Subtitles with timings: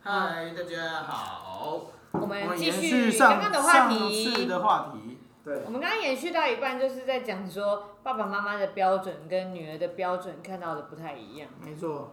[0.00, 1.90] 嗨，大家好。
[2.12, 4.46] 我们继续续刚刚的话题。
[4.46, 5.18] 的话题。
[5.44, 5.62] 对。
[5.66, 11.48] 我们刚刚延续到一半，就是在讲说爸爸妈妈的标准跟女儿的标准看到的不太一样。
[11.60, 12.12] 没错。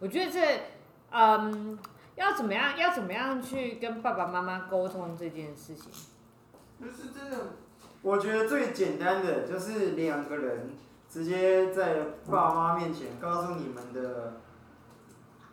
[0.00, 0.60] 我觉得这，
[1.10, 1.78] 嗯，
[2.16, 2.76] 要怎么样？
[2.76, 5.90] 要怎么样去跟爸爸妈妈沟通这件事情？
[6.78, 7.38] 就是真的，
[8.02, 10.70] 我觉得最简单的就是两个人
[11.08, 14.34] 直接在爸妈面前告诉你们的，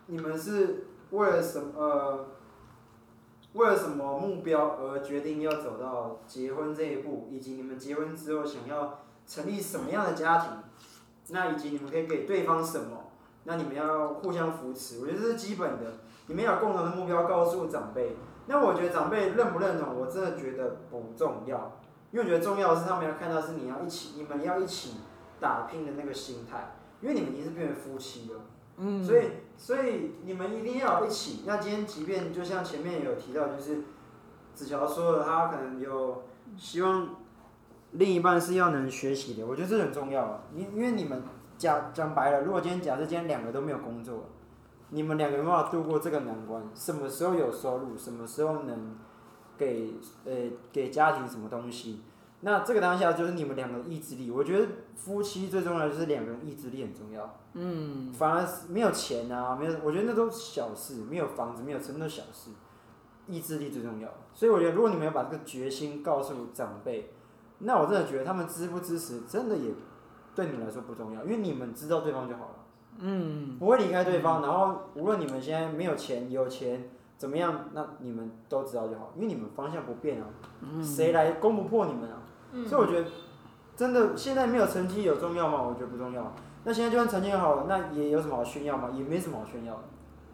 [0.08, 1.72] 你们是为了什么？
[1.76, 2.26] 呃，
[3.54, 10.50] 为了什么目标而决定要走到结婚这一步，以及你们结婚之后想要成立什么样的家庭，
[11.30, 13.12] 那以及你们可以给对方什么？
[13.44, 15.94] 那你们要互相扶持，我觉得这是基本的。
[16.28, 18.16] 你们要有共同的目标，告诉长辈。
[18.46, 21.80] 那我觉得长辈认不认同，我真的觉得不重要，
[22.12, 24.98] 因为我觉得重要的是他们要看到是你要一起，你们要一起
[25.40, 28.40] 打拼的那个心态，因为你们已经是变成夫妻了，
[29.04, 29.24] 所以
[29.58, 31.44] 所以你们一定要一起。
[31.46, 33.84] 那今天即便就像前面有提到，就是
[34.54, 36.24] 子乔说的，他可能有
[36.58, 37.16] 希望
[37.92, 40.44] 另一半是要能学习的，我觉得这很重要。
[40.56, 41.24] 因因为你们
[41.58, 44.26] 讲讲白了，如果今天假设今天两个都没有工作。
[44.94, 46.62] 你们两个没办法度过这个难关？
[46.76, 47.98] 什么时候有收入？
[47.98, 48.98] 什么时候能
[49.58, 49.94] 给
[50.26, 50.34] 呃
[50.74, 52.02] 给家庭什么东西？
[52.42, 54.30] 那这个当下就是你们两个意志力。
[54.30, 57.38] 我觉得夫妻最重要的就是两个人意志力很重要。
[57.54, 58.12] 嗯。
[58.14, 60.96] 反而是没有钱啊，没有，我觉得那都是小事。
[61.10, 62.52] 没有房子，没有车，那都小事。
[63.28, 64.10] 意志力最重要。
[64.34, 67.14] 所以我觉得，如果你们要把这个决心告诉长辈，
[67.60, 69.72] 那我真的觉得他们支不支持，真的也
[70.34, 72.56] 对你们来说不重要，因为你们知道对方就好了。
[72.98, 80.28] 嗯，不会离开对方，然后无论你们现在没有钱、有钱怎么样，那你们都知道就好，因为你们方向不变啊。
[80.84, 82.21] 谁来攻不破你们啊？
[82.68, 83.08] 所以我觉得，
[83.76, 85.62] 真的现在没有成绩有重要吗？
[85.62, 86.34] 我觉得不重要。
[86.64, 88.90] 那现在就算成绩好了，那也有什么好炫耀吗？
[88.94, 89.82] 也没什么好炫耀的。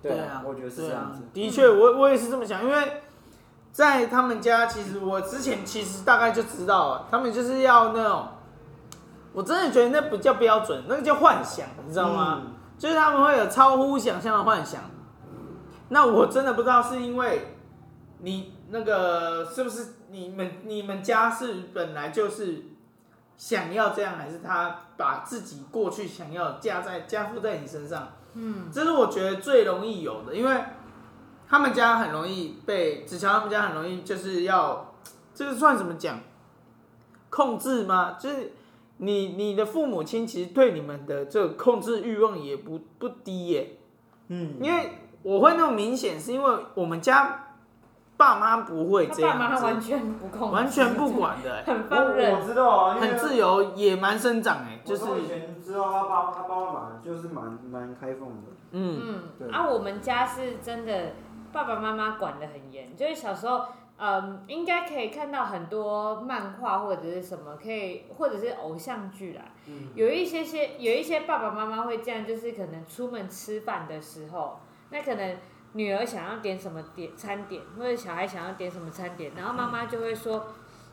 [0.01, 1.21] 对啊，我觉得是这样子。
[1.33, 3.01] 的确，我我也是这么想，因为
[3.71, 8.27] 在他们家，其实我之前其实大概就知道了，他们就是要那种，
[9.33, 12.42] 我真的觉得那不叫标准，那个叫幻想，你知道吗？
[12.77, 14.81] 就是他们会有超乎想象的幻想，
[15.89, 17.55] 那我真的不知道是因为
[18.19, 22.63] 你那个是不是你们你们家是本来就是
[23.37, 28.13] 想要这样，还是他把自己过去想要加在加附在你身上？
[28.33, 30.63] 嗯，这是我觉得最容易有的，因为
[31.47, 34.93] 他们家很容易被子乔他们家很容易就是要
[35.33, 36.19] 这个算怎么讲
[37.29, 38.17] 控制吗？
[38.19, 38.53] 就是。
[38.99, 43.77] 你你的父母亲其实对你们的这个控制欲望也不不低耶，
[44.29, 47.46] 嗯，因为我会那么明显，是因为我们家
[48.17, 59.02] 爸妈不会这样，爸妈完全不控制，完全不管的， 很放任，我知道啊，很自由，野蛮生长哎，就是我以前知道他爸他爸妈就是蛮蛮开放的，嗯。
[59.04, 59.50] 嗯，对。
[59.52, 61.14] 啊，我们家是真的
[61.54, 63.66] 爸爸妈妈管得很严，就是小时候。
[64.00, 69.42] 嗯，应该可以看到很多漫画或者是什么，可以或者是偶像剧啦。
[69.67, 74.60] 嗯，有一些些有一些爸爸妈妈会这样，就是可能出门吃饭的时候，
[74.92, 75.38] 那可能
[75.73, 80.48] 女儿想要点什么点餐点，或者小孩想要点什么餐点，然后妈妈就会说。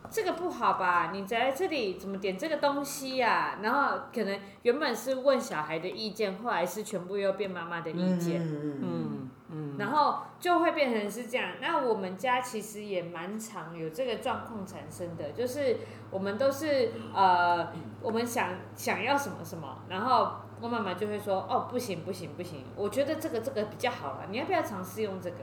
[0.07, 1.09] 这个不好吧？
[1.11, 3.57] 你在这里怎么点这个东西呀？
[3.63, 8.39] 然后可能原本是问小孩的意见，后来是全部又变妈妈的意见。
[8.39, 9.75] 嗯嗯嗯。
[9.79, 11.53] 然后就会变成是这样。
[11.59, 15.77] 那我们家其实也蛮常有这个状况产生的，就是
[16.11, 25.37] 我们都是呃，我们想想要什么什么，然后我妈妈就会说：“哦，不行不行不行，我觉得这个这个比较好了，你要不要尝试用这个？”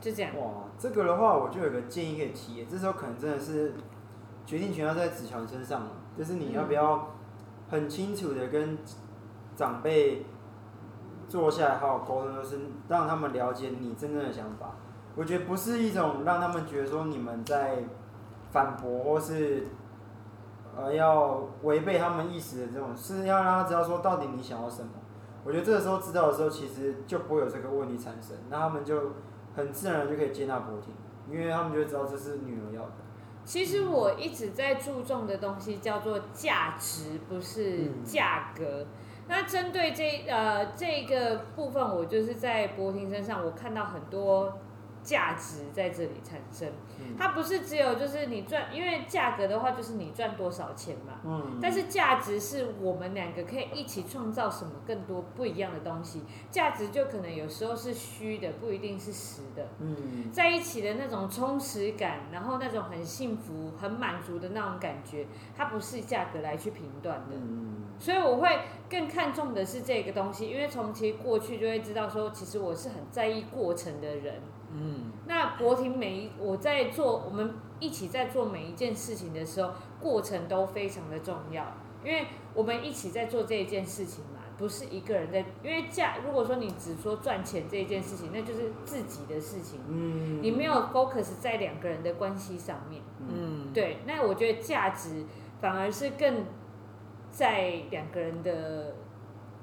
[0.00, 0.30] 就这样。
[0.38, 2.64] 哇，这个的话，我就有个建议可以提。
[2.66, 3.74] 这时候可能真的是
[4.44, 7.14] 决定权要在子乔身上了，就是你要不要
[7.68, 8.78] 很清楚的跟
[9.56, 10.24] 长辈
[11.28, 14.76] 坐下来好好沟通，就是让他们了解你真正的想法。
[15.16, 17.82] 我觉得不是一种让他们觉得说你们在
[18.52, 19.66] 反驳或是
[20.76, 24.90] 呃要违背他们意识的这种，是要让他知道说到底你想要什么。
[25.44, 29.12] 我觉得这个时候知道的时候，其实就不会有这个问题产生，那他们就。
[29.56, 30.92] 很自然的就可以接纳博婷，
[31.30, 32.92] 因为他们就会知道这是女儿要的。
[33.42, 38.82] 其实我一直在注重的东西叫做价值，不是价格。
[38.82, 38.86] 嗯、
[39.28, 44.58] 那针对这呃这个部分，我就是在博婷身上，我看到很多。
[45.06, 46.68] 价值在这里产生，
[47.16, 51.20] 它不是只有就是你赚，因为价格的话就是你赚多少钱嘛。
[51.24, 51.60] 嗯。
[51.62, 56.22] 但是价值是我们两个可以一起创造什么更多不一样的东西。
[56.50, 59.68] 价值就可能有时候是虚的，不一定是实的。
[59.78, 60.32] 嗯。
[60.32, 65.24] 在一起的那种充实感，然后那种很幸福、很满足的那种感觉，
[65.56, 67.36] 它不是价格来去评断的。
[67.36, 67.84] 嗯。
[68.00, 68.58] 所以我会
[68.90, 74.42] 更看重的是这个东西，因为从其实过去就会知道说，其实我是很在意过程的人。
[74.72, 81.64] 嗯，那博婷每一我在做，我们一起在做每一件事情的时候，过程都非常的重要，
[82.04, 95.24] 因为我们一起在做这一件事情嘛，不是一个人在，因为价如果说你只说赚钱这一件事情，那就是自己的事情，嗯，你没有 focus 在两个人的关系上面，嗯，对，那我觉得价值
[95.60, 96.44] 反而是更
[97.30, 98.94] 在两个人的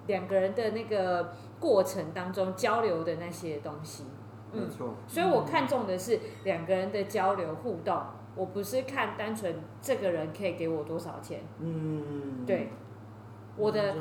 [0.07, 4.05] 两个人的那个过程当中交流的那些东西。
[4.53, 8.01] 没错，所以我看重的是两个人的交流互动，
[8.35, 11.41] 我不是看单纯这个人可以给我多少钱。
[11.59, 12.69] 嗯，对，
[13.57, 13.95] 我的，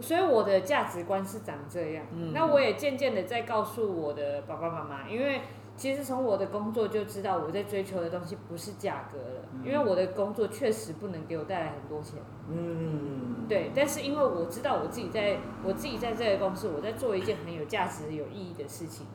[0.00, 2.04] 所以我的价值观是长这样。
[2.12, 5.40] 嗯，那我也渐渐的在告诉我的爸爸妈妈，因为
[5.76, 12.18] 其实从我的工作就知道我在追求的东西不是价格了，因为我的工作确实不能给我带来很多钱。
[12.48, 19.06] 嗯，对，但是因为我知道我自己在我自己在这个公司，我在做一件很有价值、有意义的事情。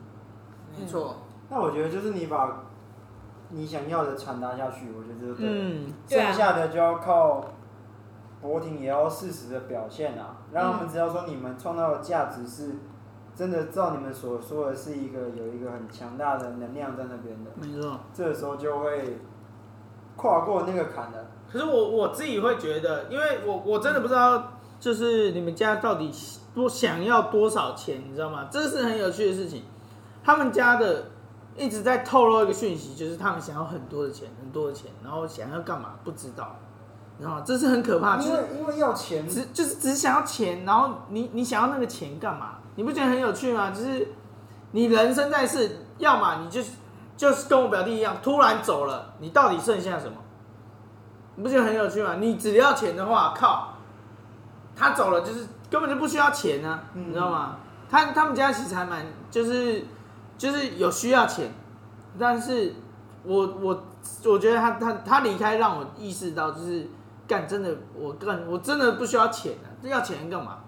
[0.78, 1.16] 没错，
[1.48, 2.62] 那我觉得就是你把
[3.50, 5.46] 你想要的传达下去，我觉得就对。
[5.46, 7.44] 嗯，剩下的就要靠
[8.40, 12.76] 博婷也要适时的表现啊，让他们知道说你们创造的价值是
[13.34, 17.50] 真的照你们所说的是一个有一个很强大的能量在那边的。
[17.56, 19.18] 没错，这个时候就会
[20.16, 21.26] 跨过那个坎了。
[21.50, 26.10] 可是我我自己会觉得，因为我我真的不知道，就是你们家到底
[26.54, 28.48] 多想要多少钱，你知道吗？
[28.50, 29.62] 这是很有趣的事情。
[30.24, 31.06] 他们家的
[31.56, 36.56] 一直在透露一个讯息，就是他们想要很多的钱，很多的钱，然后想要干嘛不知道，
[37.18, 37.42] 你知道吗？
[37.44, 42.52] 这是很可怕，因为因为要钱，只就是只想要钱，然后你你想要那个钱干嘛？
[42.76, 43.70] 你不觉得很有趣吗？
[43.70, 44.08] 就是
[44.70, 46.70] 你人生在世，要么你就是
[47.16, 50.14] 就是跟我表弟一样，突然走了，你到底剩下什么？
[51.34, 52.14] 你不觉得很有趣吗？
[52.20, 53.74] 你只要钱的话，靠，
[54.74, 57.56] 他走了就是根本就不需要钱啊，嗯、你知道吗？
[57.90, 59.84] 他他们家其实还蛮就是。
[60.42, 61.52] 就是有需要钱，
[62.18, 62.74] 但是
[63.22, 63.84] 我我
[64.24, 66.84] 我觉得他他他离开让我意识到，就是
[67.28, 70.58] 干真的我干我真的不需要钱啊，要钱干嘛？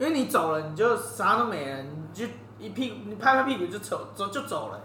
[0.00, 2.26] 因为你走了，你就啥都没了，你就
[2.58, 4.80] 一屁股你拍拍屁股就走走就走了，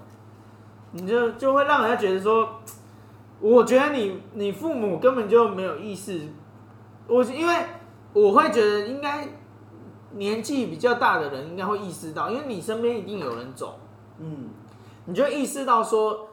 [0.92, 2.48] 你就就会让人家觉得说，
[3.40, 6.28] 我觉得你你父母根本就没有意识，
[7.08, 7.66] 我因为
[8.14, 9.28] 我会觉得应该
[10.12, 13.80] 年纪比较大的人应该会意识到，因为你身边一定有人走。
[14.20, 14.50] 嗯，
[15.06, 16.30] 你就意识到说，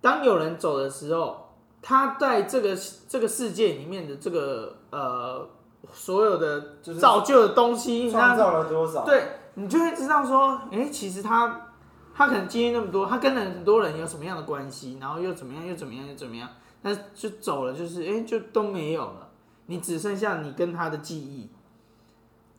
[0.00, 2.76] 当有人走的时候，他在这个
[3.08, 5.48] 这个世界里面的这个呃
[5.92, 9.04] 所有的造就的东西，创造了多少？
[9.04, 9.22] 对，
[9.54, 11.68] 你就会知道说，哎、欸，其实他
[12.14, 16.48] 他可能经历那么多，他跟很多人有什么样的关系，然后又怎么样，又怎么样，又怎么样，
[16.82, 19.28] 但是就走了，就是哎、欸，就都没有了，
[19.66, 21.48] 你只剩下你跟他的记忆。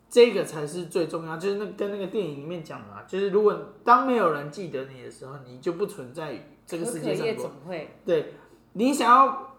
[0.09, 7.27] 这个才是最重要，就是那跟那个电影里面讲的啊，就是如果当没有人记得你的时候，你就不存在于这个世界上。
[7.27, 7.95] 可可怎么会？
[8.03, 8.33] 对，
[8.73, 9.55] 你想要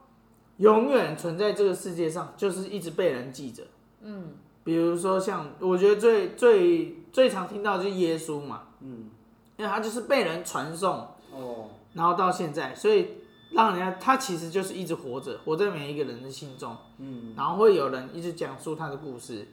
[0.57, 3.63] 永远存在这个世界上，就是一直被人记着。
[4.01, 4.33] 嗯，
[4.65, 9.09] 比如说像我觉得最最最常听到的就是耶稣嘛，嗯，
[9.57, 13.07] 因为他就是被人传颂哦，然后到现在，所以
[13.53, 16.77] 让人家他其实就是一直活着，活在每一个人的心中。
[16.99, 19.47] 嗯，然后会有人一直讲述他的故事。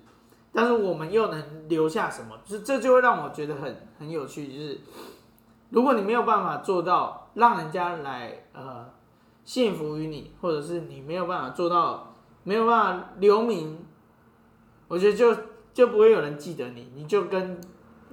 [0.58, 2.36] 但是我们又能留下什么？
[2.44, 4.48] 就是这就会让我觉得很很有趣。
[4.48, 4.82] 就是
[5.70, 8.90] 如果你没有办法做到让人家来呃
[9.46, 13.86] 信服于你，或者是你没有办法做到没有办法留名，
[14.88, 15.38] 我觉得就
[15.76, 16.92] 就不会有人记得你。
[16.96, 17.62] 你就跟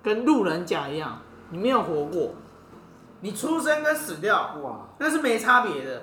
[0.03, 2.35] 跟路人甲一样，你没有活过，
[3.23, 6.03] 你出生跟死掉哇，那是没差别的。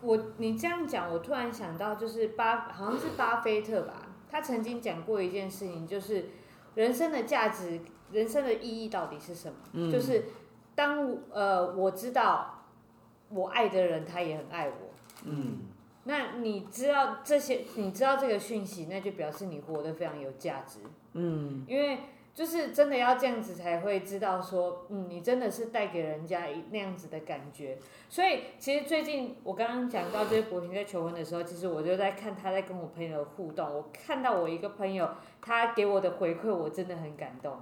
[0.00, 4.06] 我你这样讲，我突然想到，就是巴好像是巴菲特吧。
[4.30, 6.30] 他曾经讲过一件事情，就是
[6.74, 7.80] 人生的价值、
[8.12, 9.56] 人生的意义到底是什么？
[9.72, 10.24] 嗯、就是
[10.74, 12.64] 当呃我知道
[13.28, 14.90] 我爱的人，他也很爱我。
[15.24, 15.58] 嗯，
[16.04, 20.78] 那你知道这些，你知道这个讯息，那就表示你活得非常有价值。
[21.14, 21.98] 嗯，因为。
[22.32, 27.76] 就是真的要这样子才会知道说，嗯，你真的是带给人家一那样子的感觉。
[28.08, 33.68] 所以其实最近我刚刚讲到，就是博婷在求婚的时候，其实我就在看他在跟我朋友的互动。
[33.72, 35.08] 我看到我一个朋友，
[35.42, 37.56] 他给我的回馈，我真的很感动。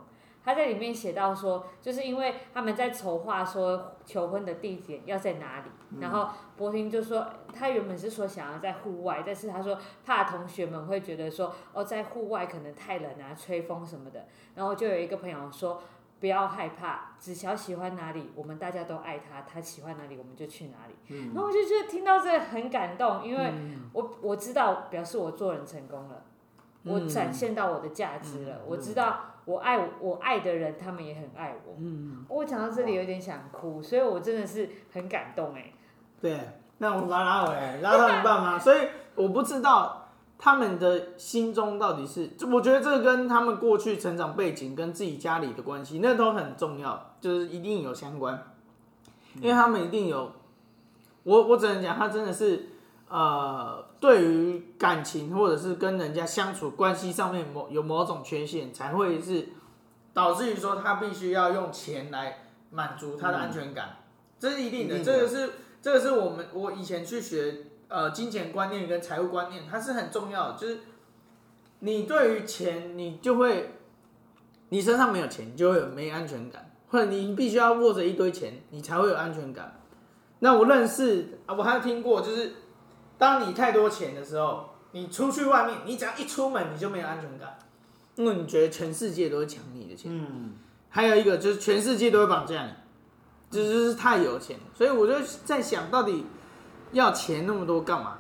[0.48, 14.24] 他在里面写到说，就是因为他们在筹划说求婚的地点要在哪里，嗯、然后博婷就说，他原本是说想要在户外，但是他说怕同学们会觉得说，哦，在户外可能太冷啊，吹风什么的。
[14.54, 15.82] 然后就有一个朋友说，
[16.18, 20.94] 不要害怕，子乔喜欢哪里，我们大家都爱他，他喜欢哪里，我们就去哪里。
[21.08, 23.52] 嗯、然后我就觉得听到这个很感动，因为
[23.92, 26.24] 我我知道表示我做人成功了。
[26.84, 31.74] 我展现到我的价值了，嗯、我知道我爱我爱的人，他们也很爱我。
[31.78, 35.72] 嗯，我讲到这里有点想哭，所以我真的是很感动哎。
[36.20, 36.38] 对，
[36.76, 38.58] 那我把他拉回来，拉到一半吗？
[38.60, 48.42] 所以我不知道他们的心中到底是，我觉得这个跟他们过去成长背景跟自己家里的关系，那都很重要，就是一定有相关，
[49.40, 50.30] 因为他们一定有。
[51.24, 52.68] 我我只能讲，他真的是，
[53.08, 59.48] 呃，对于感情或者是跟人家相处关系上面某有某种缺陷，才会是
[60.12, 64.04] 导致于说他必须要用钱来满足他的安全感，嗯、
[64.38, 64.96] 这是一定的。
[64.96, 65.50] 定的这个是
[65.80, 70.58] 这个是我们我以前去学呃金钱观念跟财务观念，它是很重要的。
[70.58, 70.80] 就是
[71.78, 73.76] 你对于钱，你就会
[74.68, 79.80] 你身上没有钱，你就会有没安全感，或者你必须要握着一堆钱，你才会有安全感。
[80.40, 82.52] 那我认识啊，我还有听过，就是
[83.18, 87.58] 当你太多钱的时候，你出去外面，你只要一出门，你就没有安全感，
[88.14, 90.10] 因为你觉得全世界都会抢你的钱。
[90.14, 90.54] 嗯。
[90.90, 92.72] 还有一个就是全世界都会绑架你，
[93.50, 96.24] 这就是太有钱，所以我就在想到底
[96.92, 98.18] 要钱那么多干嘛？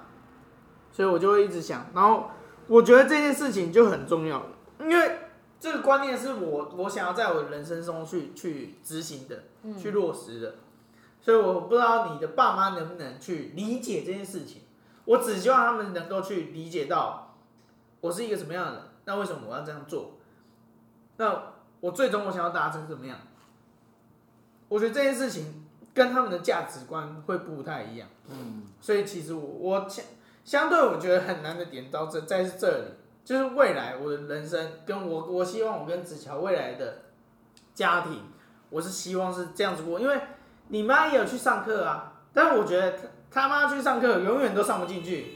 [0.92, 2.28] 所以我就会一直想，然后
[2.66, 4.44] 我觉得这件事情就很重要，
[4.80, 5.18] 因为
[5.58, 9.44] 这个观念是我我想要在我的人生中去去执行的，
[9.80, 10.56] 去落实的。
[11.20, 14.62] 所以我不知道你的爸妈能不能去理解这件事情，
[15.08, 17.34] 我只希望他们能够去理解到
[18.02, 20.18] 我是一个什么样的人，那为什么我要这样做？
[21.16, 21.44] 那
[21.80, 23.18] 我最终我想要达成怎么样？
[24.68, 28.06] 我觉得这件事情跟他们的价值观会不太一样。
[28.28, 30.04] 嗯，所以其实我我相
[30.44, 32.84] 相对我觉得很难的点到这在这里，
[33.24, 36.98] 就是未来我的人生跟我我希望我跟子乔未来的
[37.74, 38.24] 家庭，
[38.68, 40.20] 我是希望是这样子过，因为。
[40.70, 42.94] 你妈也有去上课啊，但是我觉得
[43.30, 45.34] 他妈去上课永远都上不进去。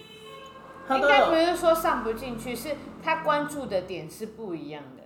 [0.91, 5.03] 应该不是说上不进去，是他关注的点是不一样的。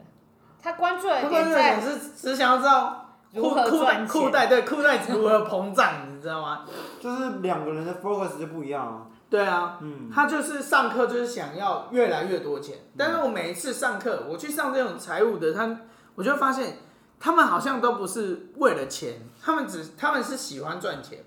[0.62, 6.64] 他关注的点在是只想要知道如何赚钱，裤带对裤带如何膨胀，你知道吗？
[7.00, 9.06] 就是两个人的 focus 就不一样啊。
[9.28, 15.78] 对啊，嗯，他就是上课就是想要越来越多钱，但是我每一次上课，我去上这种财务的，他
[16.14, 16.78] 我就发现。
[17.18, 21.24] 他们好像都不是为了钱，他们只他们是喜欢赚钱，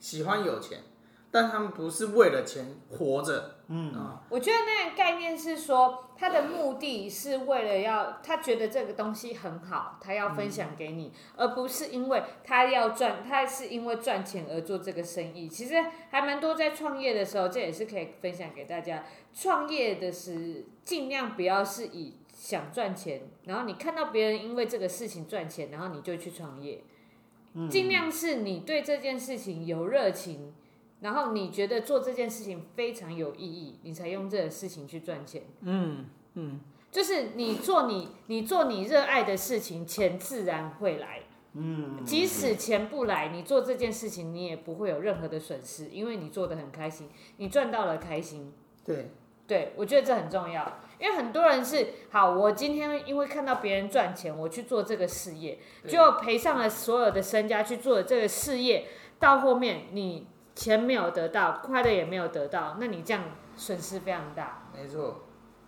[0.00, 0.80] 喜欢有钱，
[1.38, 3.58] 但他们不是为了钱活着。
[3.68, 15.48] 嗯啊，我觉得那个概念是说，他的目的是为了要他觉得这个东西很好，他要分享给你，嗯、而不是因为他要赚，他是因为赚钱而做这个生意。
[15.48, 15.76] 其实
[16.10, 19.04] 还蛮多在创业的时候，这也是可以分享给大家。
[19.32, 22.14] 创业的是尽量不要是以。
[22.38, 26.84] 想赚钱，然后你看到别人因为这个事情赚钱，然后你就去创业。
[27.68, 30.54] 尽量是你对这件事情有热情，
[31.00, 35.42] 然后你觉得做这件事情非常有意义，你才用这个事情去赚钱。
[35.62, 41.20] 嗯嗯，就是你做你你做你热爱的事情，钱自然会来。
[41.54, 48.52] 嗯，即使钱不来，你做这件事情你也不会有任何的损失，因为你做的很开心，你赚到了开心。
[48.84, 49.10] 对。
[49.46, 58.88] 对，我觉得这很重要，因为很多人是好，我今天因为看到别人赚钱，我去做这个事业，就赔上了所有的身家去做了这个事业，
[59.18, 60.26] 到后面你
[60.58, 63.22] 钱没有得到，快乐也没有得到，那你这样
[63.56, 64.68] 损失非常大。
[64.74, 65.20] 没错，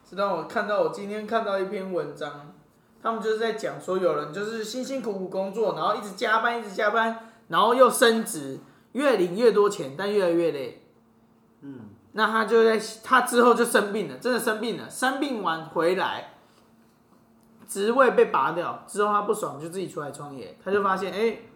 [0.03, 2.53] 直到我看到我今天看到一篇文章，
[3.01, 8.59] 他们就是在讲说，有人就是辛辛苦苦工作，然后一直加班，一直加班，然后又升职，
[8.93, 10.83] 越领越多钱，但越来越累。
[11.61, 11.91] 嗯。
[12.13, 14.91] 那他就在他之后就生病了，真的生病了。
[14.91, 16.31] 生病完回来，
[17.69, 20.59] 职位被拔掉之后，他不爽就自己出来创业。
[20.65, 21.49] 他就发现，哎、欸，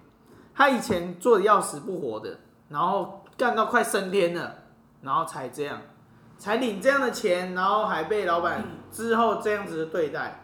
[0.55, 2.39] 他以前做的要死不活的，
[2.69, 4.57] 然后干到快升天了，
[5.03, 5.83] 然后才这样，
[6.39, 10.41] 才领这样的钱，然后还被老板之后这样子的对待。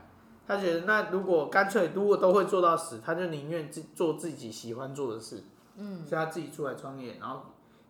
[0.47, 5.45] 他觉得，那如果干脆如果都会做到死，他就宁愿自做自己喜欢做的事。
[5.77, 7.43] 嗯，所以他自己出来创业，然后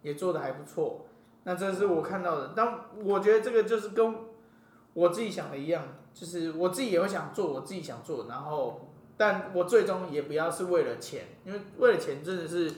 [0.02, 1.06] 也做的还不错。
[1.44, 4.14] 那这是我看到的，但我觉得这个就是跟
[4.92, 12.70] 我自己想的一样，就是我自己也会想做我自己想做，然后，但我最终也不要是为了钱，因为为了钱真的是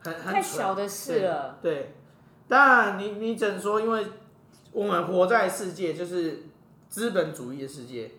[0.00, 1.58] 很很太小的事了。
[1.62, 1.94] 对，对，
[2.48, 4.06] 当然你你只能说，因为
[4.72, 6.44] 我们活在世界就是
[6.88, 8.10] 资本主义的世界，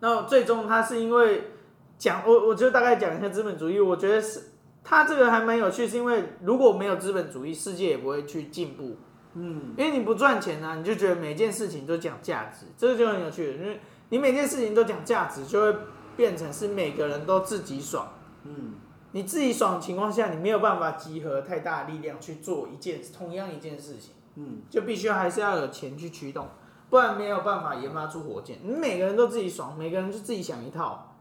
[0.00, 1.50] 那最终它是因为
[1.98, 4.44] 讲我我就大概讲一下资本主义，我觉得是。
[4.82, 8.96] 他这个还蛮有趣，是因为如果没有资本主义，世界也不会去进步。
[9.34, 13.58] 嗯，因为你不赚钱呢、啊，你就觉得每件事情都讲价值，这个就很有趣。
[13.58, 15.78] 因为你每件事情都讲价值，就会
[16.16, 18.10] 变成是每个人都自己爽。
[18.44, 18.76] 嗯，
[19.12, 24.12] 你自己爽的情况下，你没有办法集合太大的力量去做一件同样一件事情。
[24.36, 26.48] 嗯，就必须还是要有钱去驱动。
[26.88, 28.58] 不然没有办法研发出火箭。
[28.64, 31.16] 你每个人都自己爽，每个人就自己想一套，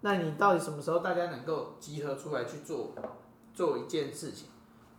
[0.00, 2.94] 那你到底什么时候大家能够集合出来去做
[3.52, 4.48] 做一件事情？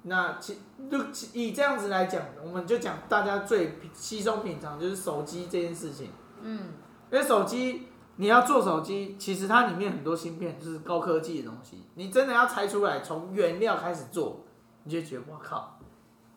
[0.04, 0.58] 那其
[0.92, 1.00] 就
[1.34, 6.10] 以这样子来讲，我们就讲大家最稀松平常就是手机这件事情。
[6.42, 6.74] 嗯，
[7.12, 7.88] 因为手机
[8.24, 14.39] 你要做手机，其实它里面很多芯片就是高科技的东西，你真的要拆出来从原料开始做，
[14.86, 15.77] 你就觉得哇靠，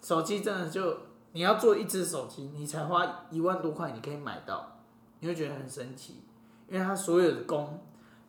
[0.02, 0.98] 手机真的就。
[1.32, 4.78] 你要做一只手机，你才花一万多块，你可以买到，
[5.20, 6.22] 你会觉得很神奇，
[6.66, 7.78] 因为它所有的工，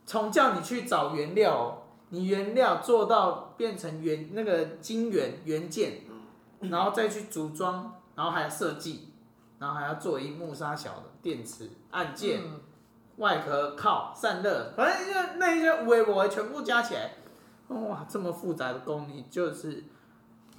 [0.05, 6.01] 从叫你去找原料，你原料做到变成原那个晶圆元件，
[6.59, 9.13] 然后再去组装，然后还要设计，
[9.57, 12.41] 然后还要做一幕杀小的电池、按键、
[13.17, 17.12] 外壳、靠散热，反正就那一些微博全部加起来，
[17.67, 19.83] 哇，这么复杂的工艺就是。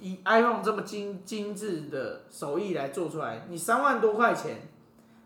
[0.01, 4.61] 以 iPhone 这么精精致的手艺来做出来，你三万多块钱，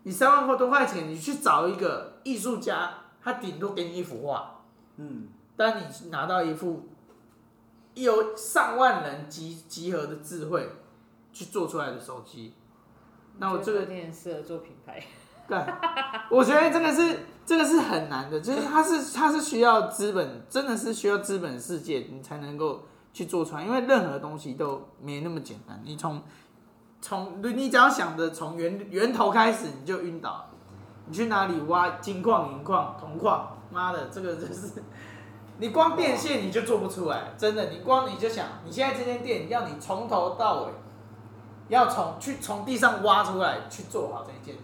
[0.02, 4.64] 你三万多块钱，你去找一个艺术家，他顶多给你一幅画，
[4.96, 6.88] 嗯，但你拿到一副
[7.94, 10.68] 有上万人集集合的智慧
[11.32, 12.54] 去做出来的手机，
[13.38, 15.00] 那我这个有点适合做品牌，
[15.48, 15.58] 对，
[16.30, 22.82] 我觉得这个是这个是很难的，就是它是它是需要资本，真的是需要资本世界你才能够。
[23.14, 25.80] 去做出来，因为任何东西都没那么简单。
[25.84, 26.20] 你从
[27.00, 30.46] 从你只要想着从源源头开始，你就晕倒。
[31.06, 33.56] 你去哪里挖金矿、银矿、铜矿？
[33.70, 34.82] 妈的，这个就是
[35.58, 37.66] 你光电线你就做不出来，真的。
[37.66, 40.72] 你光你就想，你现在这间店要你从头到尾
[41.68, 44.60] 要从去从地上挖出来去做好这一件，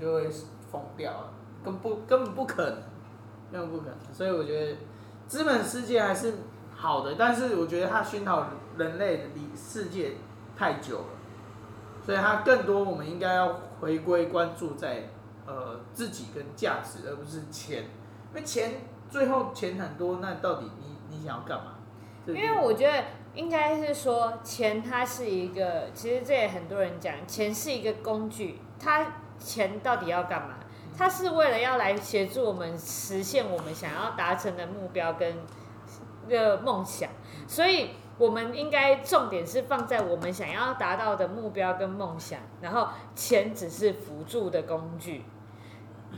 [0.00, 0.28] 就会
[0.70, 1.30] 疯掉了，
[1.64, 2.82] 根不根本不可能，
[3.52, 3.96] 根本不可能。
[4.12, 4.76] 所以我觉得
[5.26, 6.34] 资本世界还是。
[6.78, 9.24] 好的，但是我觉得它熏陶人类的
[9.56, 10.12] 世界
[10.54, 11.04] 太久了，
[12.04, 15.08] 所以它更多我们应该要回归关注在
[15.46, 17.84] 呃自己跟价值，而不是钱。
[17.84, 18.72] 因为钱
[19.08, 21.76] 最后钱很多，那到底你你想要干嘛？
[22.26, 29.06] 因为我觉得应该是说钱它是一个，其实这也很多人讲，钱是一个工具，它
[29.38, 30.54] 钱到底要干嘛？
[30.96, 35.36] 它是为了要来协助我们实现我们想要达成的目标跟。
[36.28, 37.08] 个梦想，
[37.46, 45.24] 所以我们应该重点是放在我们想要达到的目标跟梦想，然后钱只是辅助的工具。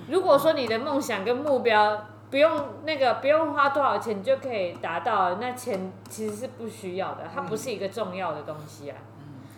[0.08, 8.96] 如果说你的梦想跟目标不用那个不用花多少钱就可以达到，那钱其实是不需要的，它不是一个重要的东西啊。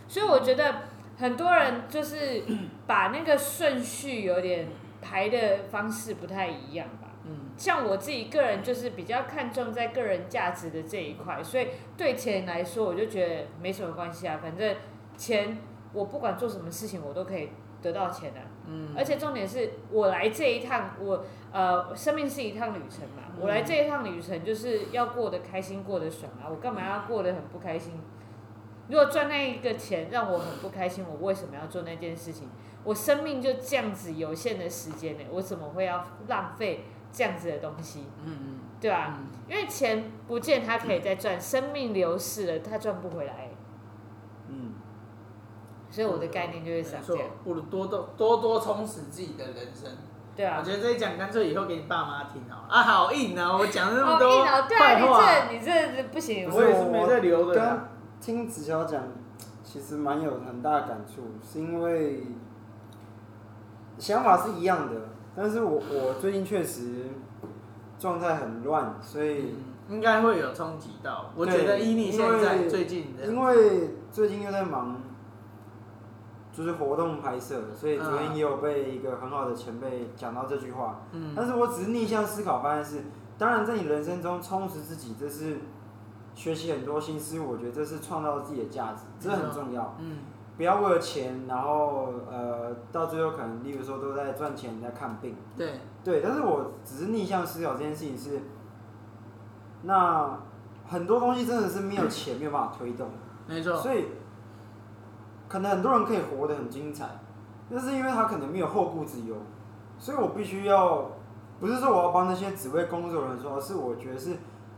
[0.09, 0.75] 所以我觉得
[1.21, 2.43] 很多人就是
[2.87, 4.69] 把那个顺序有点
[5.03, 7.09] 排的方式不太一样吧。
[7.57, 14.41] 像我自己个人就是比较看重在个人价值的这一块，所以对钱来说，我就觉得没什么关系啊。
[14.43, 14.75] 反正
[15.17, 15.59] 钱，
[15.93, 17.51] 我不管做什么事情，我都可以
[17.83, 18.41] 得到钱的。
[18.67, 18.95] 嗯。
[18.97, 23.25] 而且重点是我来这一趟，我呃，生命是一趟旅程嘛。
[23.39, 26.49] 我来这一趟旅程就是要过得开心，过得爽啊。
[26.51, 28.01] 我干嘛要过得很不开心？
[28.91, 32.49] 如果赚那一个钱让我很不开心，我为什么要做那件事情？
[32.83, 36.85] 我生命就这样子有限的时间呢，我怎么会要浪费？
[37.13, 39.19] 这样子的东西，嗯嗯，对吧？
[39.19, 43.49] 嗯、因为钱不见，他可以再赚；嗯、生命流逝了，他赚不回来。
[44.49, 44.75] 嗯，
[45.91, 49.91] 所以我的概念就是这样，不如多多多多充实自己的人生。
[50.37, 53.59] 对啊，我觉得这一讲干脆以后给你爸妈听好啊，好硬啊！
[53.59, 56.49] 我讲那么多坏话，哦、对啊，你这你这不行。
[56.49, 57.57] 我也是没在留的。
[57.57, 57.89] 刚
[58.21, 59.03] 听子乔讲，
[59.65, 62.27] 其实蛮有很大的感触，是因为
[63.99, 65.09] 想法是一样的。
[65.35, 67.07] 但是我我最近确实
[67.99, 69.55] 状态很乱，所以
[69.89, 71.31] 应该会有冲击到。
[71.35, 75.01] 我觉得以你现在最近的，因为最近又在忙，
[76.53, 81.03] 就是活动拍摄，所以昨天也有被一个很好的前辈讲到这句话。
[81.13, 83.05] 嗯，但是我只是逆向思考，发现是，
[83.39, 85.59] 当然在你人生中充实自己，这是
[86.35, 89.97] 学习很多新事物，我觉得这是创造自己的价值，这很重要。
[89.99, 90.19] 嗯。
[90.57, 95.35] 不要为了钱，然后呃，到最后可能，例如说都在赚钱，在看病。
[95.57, 95.81] 对。
[96.05, 98.41] 对，但是我只是逆向思考这件事情是，
[99.83, 100.39] 那
[100.87, 103.09] 很多东西真的是没有钱没有办法推动。
[103.47, 103.75] 没错。
[103.75, 104.07] 所以，
[105.49, 107.09] 可能很多人可以活得很精彩，
[107.71, 109.35] 但是因为他可能没有后顾之忧，
[109.99, 111.11] 所以我必须要，
[111.59, 114.37] 不是说我要帮那些只为工作的人说，而是我觉得是，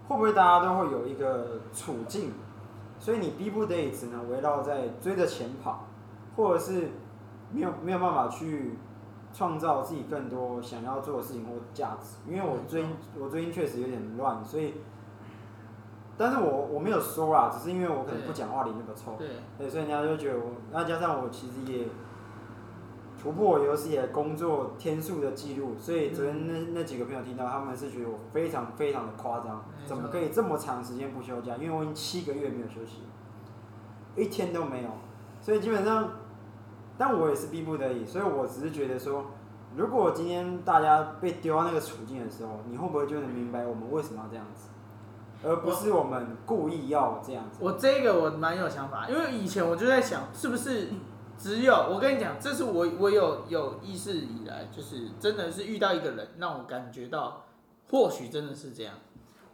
[0.08, 2.32] 会不会大家都会有一个处境？
[2.98, 5.86] 所以你逼不得已只能围绕在追着钱跑，
[6.36, 6.90] 或者是
[7.50, 8.76] 没有没有办法去
[9.34, 12.18] 创造自己更多想要做的事情或价值。
[12.28, 14.74] 因为我最近我最近确实有点乱，所以，
[16.16, 21.86] 但是我我没有说啦，只是因为我可能不讲话里那个臭，对，对，所以人家就觉得我，那加上我其实也
[23.22, 31.54] 突破我有史以来工作天数的记录，所以昨天那那几个朋友听到，他们是觉得我非常非常的夸张，怎么可以这么长时间不休假？
[31.54, 33.02] 因为我已经七个月没有休息，
[34.16, 34.88] 一天都没有，
[35.40, 36.10] 所以基本上，
[36.98, 39.26] 但我也是逼不得已，所以我只是觉得说，
[39.76, 44.70] 如果今天大家被丢到那个处境的时候，你会不会就能明白我们为什么要这样子？
[45.44, 47.58] 而不是我们故意要这样子。
[47.60, 50.88] 我这个我蛮有想法，因为以前我就在想，是不是
[51.38, 57.44] 只有我跟你讲，这是我我有有意识以来，就是真的是遇到一个人，让我感觉到，
[57.90, 58.94] 或许真的是这样。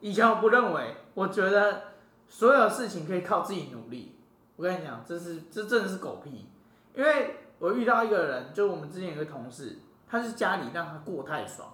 [0.01, 1.83] 以前我不认为，我觉得
[2.29, 4.17] 所有事情可以靠自己努力。
[4.57, 6.49] 我跟你讲，这是这真的是狗屁，
[6.95, 11.69] 因为我遇到一个人，就我们之前有个同事，他是家里让他过太爽。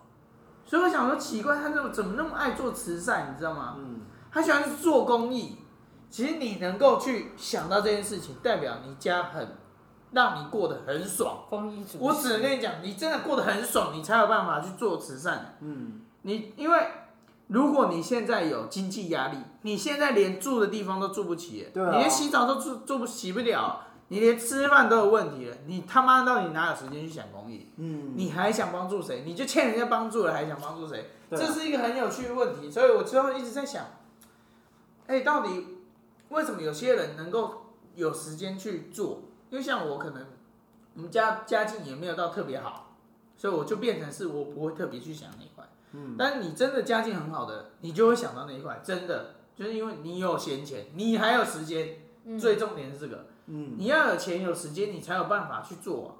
[0.66, 3.76] 所以我想说，奇怪，他怎么怎么那么爱做慈善，你知道吗？
[3.78, 5.58] 嗯，他喜欢做公益。
[6.08, 9.48] 其实你能够去想到这件事情，代表你家很
[10.14, 11.44] 让你过得很爽。
[11.98, 15.56] 我只能跟你讲，你真的过得很爽，你才有办法去做慈善。
[15.60, 16.86] 嗯，你因为
[17.48, 23.80] 如果你现在有经济压力，你现在连住的地方都住不起，对啊，你连洗澡都住住不洗不了。
[24.08, 27.66] 你连吃饭都有问题了，你他妈到底哪有时间去想公益？
[27.78, 29.22] 嗯，你还想帮助谁？
[29.24, 31.10] 你就欠人家帮助了，还想帮助谁？
[31.30, 32.70] 这是一个很有趣的问题。
[32.70, 33.82] 所以我之后一直在想，
[35.06, 35.66] 哎，到底
[36.28, 39.22] 为什么有些人能够有时间去做？
[39.54, 40.26] 因为像我可能
[40.96, 42.96] 我们家家境也没有到特别好，
[43.36, 45.64] 所以我就变成是我不会特别去想那一块。
[45.92, 48.80] 嗯，但是你真的家境很好的，你就会想到那一块。
[48.82, 52.00] 真的就是因为你有闲钱，你还有时间。
[52.40, 53.26] 最重点是这个。
[53.46, 56.10] 嗯，你要有钱有时间，你才有办法去做啊。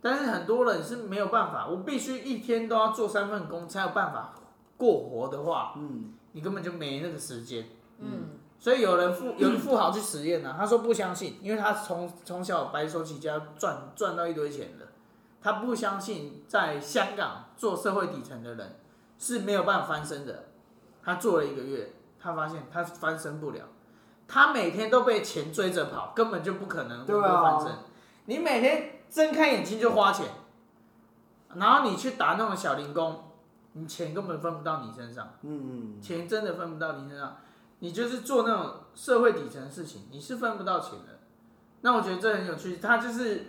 [0.00, 4.32] 但是很多人是没有办法，我必须一天都要做三份工才有办法
[4.78, 7.68] 过活的话，嗯，你根本就没那个时间。
[7.98, 14.86] 嗯，所以有人富有人富豪去实验呢，他说不相信，因为他从从小白手起家赚赚到一堆钱的，
[15.40, 18.76] 他不相信在香港做社会底层的人
[19.18, 20.44] 是没有办法翻身的。
[21.02, 23.62] 他做了一个月，他发现他翻身不了。
[24.26, 27.68] 他每天都被钱追着跑，根本就不可能能够翻身。
[27.70, 27.78] 啊、
[28.24, 30.26] 你每天睁开眼睛就花钱，
[31.54, 33.22] 然后你去打那种小零工，
[33.74, 35.34] 你钱根本分不到你身上。
[36.02, 37.36] 钱真的分不到你身上，
[37.78, 41.20] 你就是做那种社会底层的事情，你是分不到钱的。
[41.82, 43.46] 那我觉得这很有趣，他就是，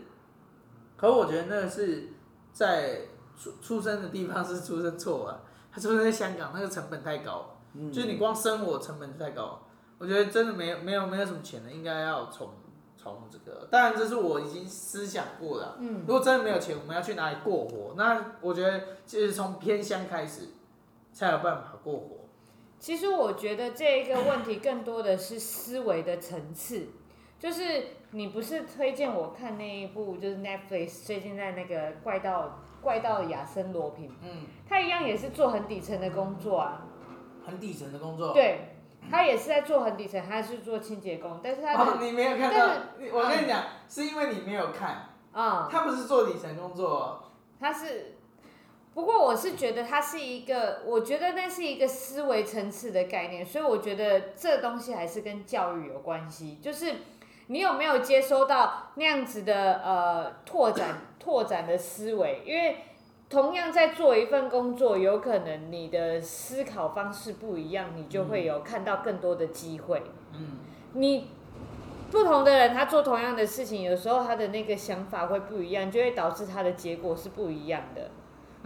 [0.96, 2.10] 可我觉得那个是
[2.52, 3.02] 在
[3.38, 9.64] 出出生的地方是出生错了，他出生在香港，那个成本太高，嗯、就是你光生活成本太高。
[9.98, 12.50] 我觉得真的没有没有没有什么钱的，应该要从
[12.96, 13.68] 从这个。
[13.72, 15.78] 当然，这是我已经思想过了。
[15.80, 16.02] 嗯。
[16.02, 17.94] 如果真的没有钱，我们要去哪里过活？
[17.96, 20.50] 那我觉得就是从偏乡开始，
[21.14, 22.17] 才有办法过活。
[22.80, 26.90] 其实我觉得这一个问题更多的是思维的层次。
[27.40, 34.12] 就是你不是推荐我看那一部，就是 Netflix 最近在那个怪盗怪盗亚森罗平。
[34.24, 34.48] 嗯。
[34.68, 36.86] 他一样也是做很底层的工作啊。
[37.46, 38.34] 很底层的工作。
[38.34, 38.74] 对。
[39.10, 42.74] 他也是在做很底层，他是做清洁工，但是他哦，你没有看到，
[43.14, 47.24] 我跟你讲，是因为你没有看啊，他不是做底层工作，
[47.58, 48.17] 他是，
[48.98, 56.96] 不过我是觉得它是一个，我觉得那是一个思维层次的概念，所以我觉得这东西还是跟教育有关系，就是
[57.46, 62.78] 你有没有接收到那样子的呃拓展 拓展的思维，因为。
[63.30, 70.02] 同样在做一份工作，有可能你的思考方式不一样，你就会有看到更多的机会。
[70.32, 70.60] 嗯，
[70.94, 71.28] 你
[72.10, 78.10] 不同的人，他做同样的事情，有时候他的那个想法会不一样，就会导致他的结果是不一样的。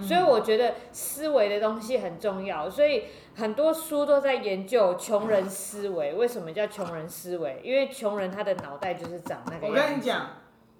[0.01, 6.13] 所以我觉得思维的东西很重要，所以很多书都在研究穷人思维。
[6.13, 7.61] 为什么叫穷人思维？
[7.63, 9.81] 因为穷人他的脑袋就是长那个样子。
[9.81, 10.27] 我跟你讲。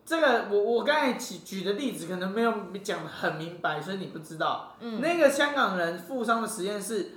[0.03, 2.51] 这个我我刚才举举的例子可能没有
[2.83, 4.75] 讲的很明白，所以你不知道。
[4.79, 7.11] 嗯，那个香港人富商的实验室，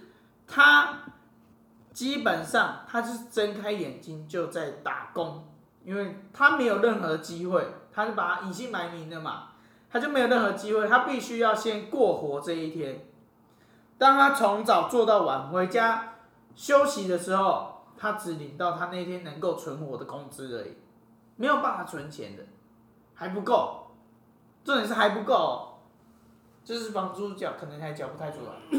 [0.46, 0.98] 他
[1.94, 5.48] 基本上他是睁开眼睛就在打工，
[5.82, 9.53] 因为他没有任何机会，他就把隐姓埋名的嘛，
[9.94, 13.06] 他就没有任何机会，他必须要先过活这一天。
[13.96, 16.14] 当他从早做到晚，回家
[16.56, 20.72] 休息的时候，他只领到他那天能够存活的工资而已，
[21.36, 22.42] 没有办法存钱的。
[23.14, 23.86] 还不够，
[24.64, 25.78] 重点是还不够，
[26.64, 28.78] 就是房租缴可能还缴不太出来。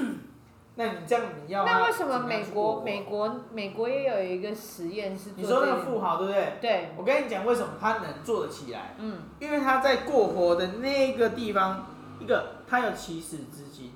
[0.75, 1.65] 那你这样你要？
[1.65, 5.31] 那为什么美国美国美国也有一个实验是？
[5.35, 6.57] 你说那个富豪对不对？
[6.61, 6.89] 对。
[6.97, 8.95] 我跟你讲，为什么他能做得起来？
[8.97, 9.23] 嗯。
[9.39, 11.87] 因为他在过活的那个地方，
[12.19, 13.93] 一个他有起始资金。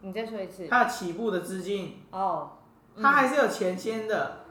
[0.00, 0.66] 你再说一次。
[0.68, 2.02] 他有起步的资金。
[2.10, 2.52] 哦。
[3.00, 4.44] 他还是有钱先的。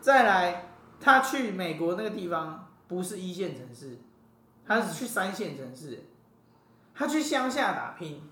[0.00, 0.70] 再来，
[1.00, 2.60] 他去美国那个地方。
[2.86, 3.96] 不是一线城市，
[4.66, 6.04] 他是去三线城市，
[6.94, 8.22] 他去乡下打拼，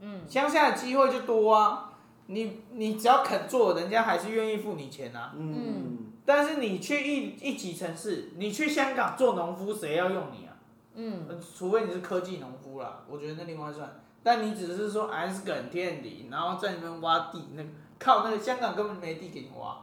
[0.00, 1.92] 嗯，乡下的机会就多啊，
[2.26, 5.32] 你你只要肯做，人家还是愿意付你钱啊。
[5.36, 10.56] 嗯，但是你去一一级城市，你去香港做农夫，谁要用你啊？
[10.94, 14.00] 嗯，除非你是科技农夫啦，我觉得那另外算。
[14.22, 19.78] 但你只是说还是个很天敌，然后在里面挖地，那个靠那个香港根本没地给你挖，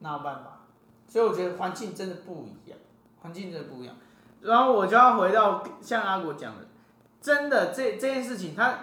[0.00, 0.60] 哪有办法？
[1.06, 2.78] 所以我觉得环境真的不一样，
[3.20, 3.94] 环境真的不一样。
[4.40, 6.66] 然后我就要回到像阿国讲的，
[7.20, 8.76] 真的这这件事情，他，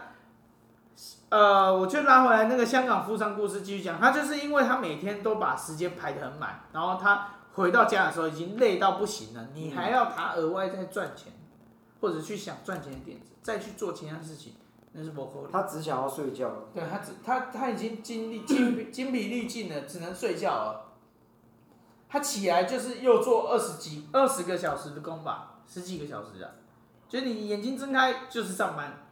[1.32, 11.32] 呃，我就拉回来那个香港富商故事继续讲，他就是因为他每天都把时间排得很满，然后他回到家的时候已经累到不行了，你还要他额外再赚钱，
[12.02, 14.56] 或者去想赚钱的点子，再去做其他事情。
[14.91, 15.50] 那是不可能。
[15.50, 16.52] 他只想要睡觉。
[16.74, 20.91] 对他只他他已经精力精精疲力尽了，只能睡觉了。
[22.10, 26.52] 他起来就是又做二十几二十个小时的工吧，十几个小时啊，
[27.08, 29.08] 就你眼睛睁开就是上班，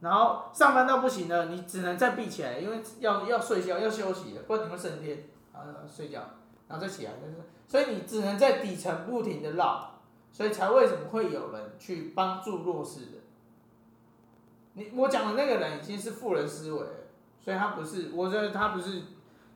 [0.00, 6.20] 然后上班到不行了，你只能再闭起来，因为要要睡觉要休息，不然你会升天啊睡觉，
[6.68, 7.36] 然后再起来就是，
[7.68, 10.00] 所以你只能在底层不停的绕，
[10.32, 13.18] 所以才为什么会有人去帮助弱势的。
[14.72, 16.90] 你我讲的那个人已经是富人思维了，
[17.40, 19.02] 所以他不是，我觉得他不是，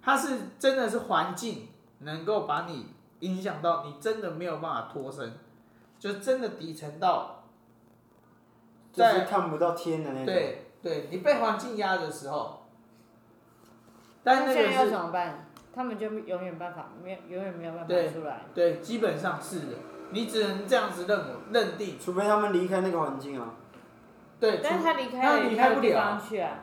[0.02, 1.68] 他是真的是环境
[2.00, 2.88] 能够把你
[3.20, 5.38] 影响到，你真的没有办法脱身，
[5.98, 7.43] 就真的底层到，
[8.94, 10.26] 就是看不到天的那种。
[10.26, 12.62] 对对，你被环境压的时候，
[14.22, 15.46] 但那个现在要怎么办？
[15.74, 18.42] 他们就永远办法没有，永远没有办法出来。
[18.54, 19.76] 对，基本上是的，
[20.10, 21.20] 你只能这样子认
[21.52, 23.54] 认定，除非他们离开那个环境啊。
[24.38, 26.58] 对，但是他离开他离开不了地方去啊，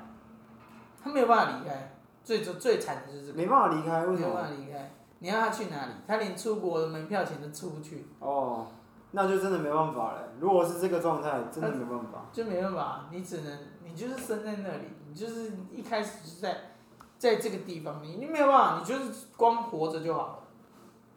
[1.03, 4.29] 他没有办法离开，最最惨的就是这个，没办法离开，为什么？
[4.29, 5.91] 没办法离开，你要他去哪里？
[6.07, 8.05] 他连出国的门票钱都出不去。
[8.19, 8.67] 哦，
[9.11, 10.33] 那就真的没办法了。
[10.39, 12.25] 如果是这个状态，真的没办法。
[12.31, 16.71] 就没办法，你只能，你就是生在那里，你就是一开始就是在，
[17.17, 20.39] 在这个地方，你你没有办法，你就是光活着就好了，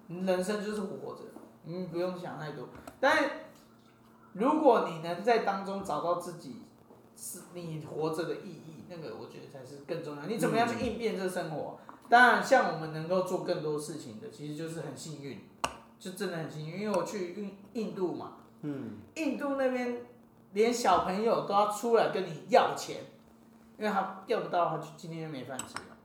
[0.08, 1.22] 你人生就是活着，
[1.64, 2.68] 你不用想太多。
[2.98, 3.30] 但是，
[4.32, 6.62] 如果你能在当中找到自己
[7.16, 10.26] 是你活着的意义，那个我觉得才是更重要。
[10.26, 11.78] 你怎么样去应变这生活？
[12.08, 15.40] 当然，像我们能够做更多事情的，其实就是很幸运，
[16.04, 20.02] 就真的很幸运，因为我去印印度嘛，嗯，印度那边。
[20.52, 23.00] 连小朋友都要出来跟你要钱，
[23.76, 25.96] 因为他要不到，他就今天就没饭吃了，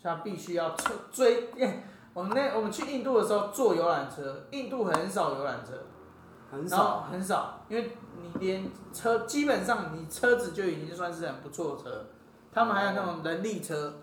[0.00, 0.74] 所以他必须要
[1.12, 1.48] 追。
[2.12, 5.74] 我们那我们去印度的时候坐游览车，印度很少游览车，
[6.50, 12.06] 很少很少，因为你连车基本上你车子就已经算是很不错的车，
[12.52, 13.94] 他们还有那种人力车、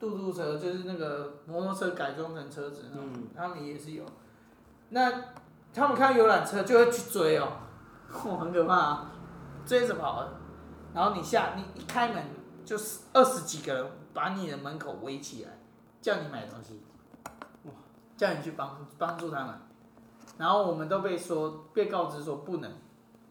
[0.00, 4.04] 嘟嘟车，就是那个摩托车改装成车子那种，他们也是有。
[4.90, 5.12] 那
[5.72, 7.48] 他们看游览车就会去追哦。
[8.24, 8.74] 哦，很可怕。
[8.74, 9.12] 啊！
[9.66, 10.26] 追着跑，
[10.94, 12.24] 然后你下你一开门，
[12.64, 15.50] 就是二十几个人把你的门口围起来，
[16.00, 16.82] 叫你买东西，
[17.64, 17.72] 哇，
[18.16, 19.54] 叫你去帮帮助他们，
[20.38, 22.72] 然后我们都被说被告知说不能，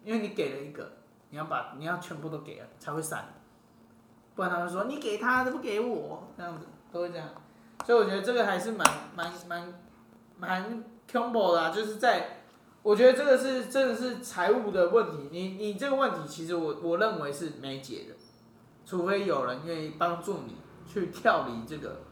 [0.03, 0.91] 因为你给了一个，
[1.31, 3.25] 你要把你要全部都给了才会散，
[4.35, 7.27] 不然他们说你给他都不给我，这样子都会这样，
[7.83, 9.73] 所以我觉得这个还是蛮蛮蛮
[10.37, 12.33] 蛮 combo 啦啊，就是在。
[12.83, 18.15] 我觉得这个是真的是财务的问题，你你这个问题其实我我认为是没解的，
[18.85, 20.55] 除非有人愿意帮助你
[20.89, 22.03] 去跳离这个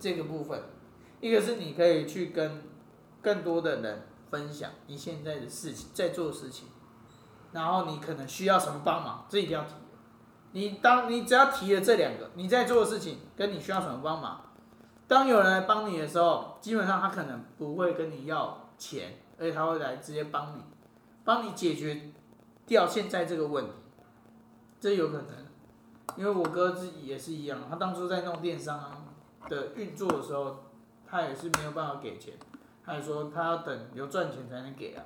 [0.00, 0.62] 这个部分。
[1.20, 2.62] 一个是你可以去跟
[3.20, 6.68] 更多的人分享你现在的事情，在做的事情，
[7.52, 9.74] 然后你可能需要什么帮忙，这一定要提。
[10.52, 14.47] 你当你只要提了这两个，你在做的事情跟你需要什么帮忙，
[15.08, 19.14] 当有人来帮你的时候，基本上他可能不会跟你要钱。
[19.40, 20.62] 而且他会来直接帮你，
[21.22, 22.10] 帮你解决
[22.66, 23.70] 掉现在这个问题，
[24.80, 25.46] 这有可能，
[26.16, 29.06] 因为我哥自己也是一样，他当初在弄电商
[29.48, 30.56] 的运作的时候，
[31.08, 32.34] 他也是没有办法给钱，
[32.84, 35.04] 他也说他要等有赚钱才能给啊。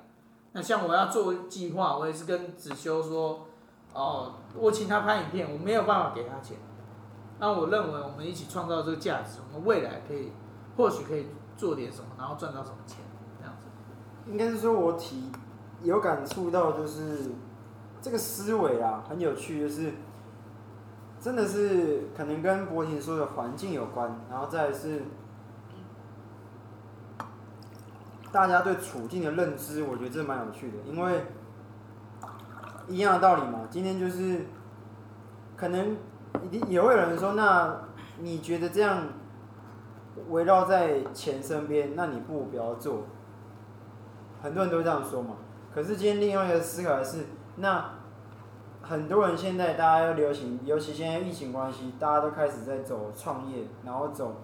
[0.53, 3.45] 那像我要做计划，我也是跟子修说，
[3.93, 6.57] 哦，我请他拍影片，我没有办法给他钱，
[7.39, 10.31] 那我认为我们一起创造这个价值，我们未来可以
[10.77, 12.97] 或许可以做点什么，然后赚到什么钱。
[13.39, 13.67] 这样子
[14.31, 15.31] 应该是说，我体
[15.81, 17.31] 有感触到，就是
[18.01, 19.91] 这个思维啊，很有趣，就是
[21.19, 25.03] 真的是可能跟博婷说的环境有关，然后再是
[28.31, 31.25] 大家对处境的认知，我觉得这蛮有趣的，因为
[32.87, 33.67] 一样的道理嘛。
[33.69, 34.45] 今天就是
[35.55, 35.97] 可能
[36.67, 37.75] 也会有人说，那
[38.19, 39.03] 你觉得这样
[40.29, 43.03] 围绕在钱身边，那你不如不要做。
[44.41, 45.35] 很多人都这样说嘛，
[45.73, 47.91] 可是今天另外一个思考的是，那
[48.81, 54.41] 很多人现在大家要流行，尤其现在疫情关系，大家都开始在走创业，然后走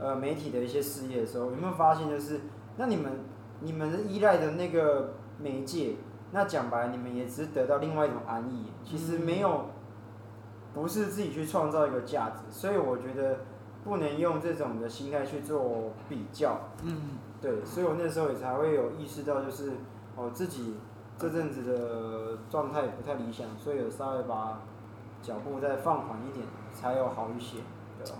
[0.00, 2.40] 呃媒体的一些事业的时候，有没有发现就是，
[2.78, 3.12] 那你们
[3.60, 5.96] 你们依赖的那个媒介，
[6.32, 9.66] 那讲白了，你们也只是得到另外一种安逸，其实没有，
[10.76, 13.38] 不是自己去创造一个价值，所以我觉得。
[13.86, 19.74] 不能用这种的心态去做比较，嗯，对，所以我那时候也才会有意识到，就是
[20.16, 20.74] 我自己
[21.16, 24.60] 这阵子的状态不太理想，所以有稍微把
[25.22, 27.58] 脚步再放缓一点，才有好一些，
[27.96, 28.18] 对吧？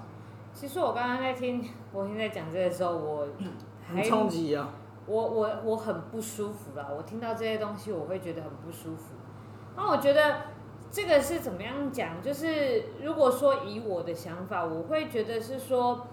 [0.54, 3.26] 其实我刚刚在听我现在讲这个时候，我
[3.92, 4.68] 很冲击啊，
[5.06, 9.16] 我我我很不舒服啦，我听到这些东西，我会觉得很不舒服，
[9.74, 10.54] 那我觉得。
[10.96, 12.22] 这个是怎么样讲？
[12.22, 16.06] 就是如果说以我的想法，我会觉得是说，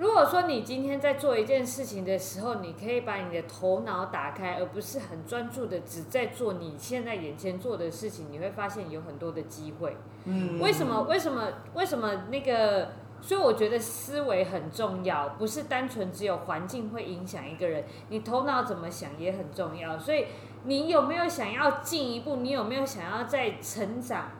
[0.00, 9.96] 如果说你今天在做一件事情的时候，你可以把你的头脑打开，而不是很专注的只在做你现在眼前做的事情，你会发现有很多的机会。
[10.24, 11.02] 嗯，为什么？
[11.02, 11.46] 为什么？
[11.74, 12.88] 为什么那个？
[13.20, 19.96] 所以我觉得思维很重要，不是单纯只有环境会影响一个人，你头脑怎么想也很重要。
[19.96, 20.26] 所以。
[20.64, 22.36] 你有没有想要进一步？
[22.36, 24.30] 你有没有想要再成长？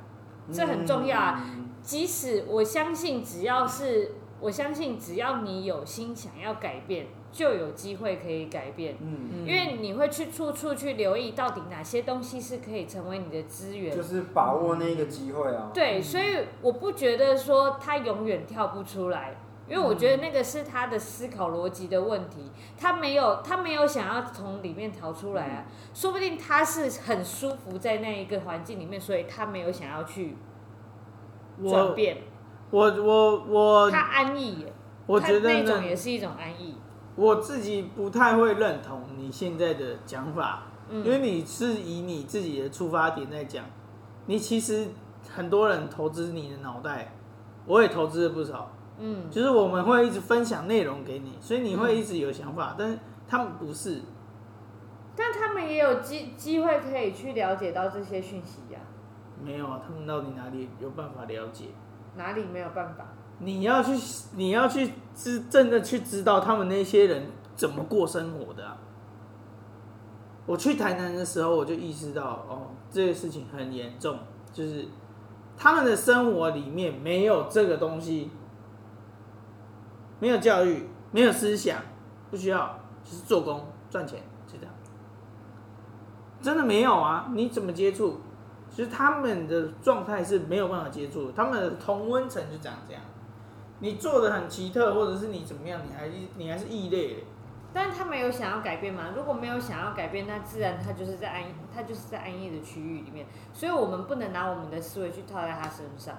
[0.52, 1.44] 这很重要啊！
[1.82, 8.96] 即使我相信，只要是我相信，只要你有心想要改变，就有机会可以改变。
[9.00, 15.70] 嗯，因为你会去处处去留意，到底哪些东西是可以成为你的资源，就是把握那个机会啊。
[15.74, 19.36] 对，所以我不觉得说他永远跳不出来。
[19.68, 30.36] 因为我觉得那个是他的思考逻辑的问题，他没有他没有想要从里面逃出来啊，说不定他是很舒服在那一个环境里面，所以他没有想要去
[31.62, 32.16] 转变。
[32.70, 34.66] 我我我他安逸，
[35.06, 36.74] 我觉得那种也是一种安逸。
[37.14, 43.64] 我自己不太会认同你现在的讲法，因为你是以你自己的出发点在讲，
[44.26, 44.88] 你其实
[45.28, 47.12] 很多人投资你的脑袋，
[47.66, 48.70] 我也投资了不少。
[49.00, 54.02] 嗯，就是我们会一直分享内容给你，所以你会一直有想法，嗯、但是他们不是，
[55.14, 59.44] 但他们也有机机会可以去了解到这些讯息呀、啊。
[59.44, 61.66] 没有啊，他们到底哪里有办法了解？
[62.16, 63.06] 哪里没有办法？
[63.38, 63.92] 你要去，
[64.34, 68.78] 你要去知真的去知道他们那些人怎么过生活的啊。
[70.44, 74.18] 我去台南的时候，我就意识到哦，这个事情很严重，
[74.52, 74.86] 就是
[75.56, 78.30] 他们的生活里面没有这个东西。
[80.20, 81.80] 没有教育，没有思想，
[82.30, 84.74] 不需要，就是做工赚钱，就这样。
[86.40, 87.30] 真的没有啊？
[87.34, 88.20] 你怎么接触？
[88.70, 93.02] 其实他们的状态是没有办法接触，他们的同温层就长这样。
[93.80, 97.24] 你做的很奇特，或者是你怎么样，你还你还是异类。
[97.72, 99.12] 但他没有想要改变吗？
[99.16, 103.26] 如果没有想要改变，那自然他就是在安，他就是在安逸的区域里面。
[103.52, 106.16] 所以我们不能拿我们的思维去套在他身上。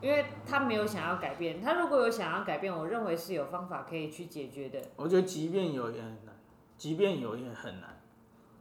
[0.00, 4.80] 因为他没有想要改变，他如果有想要改变，我认为是有方法可以去解决的。
[4.96, 6.34] 我觉得即便有也很难，
[6.76, 8.00] 即便有也很难。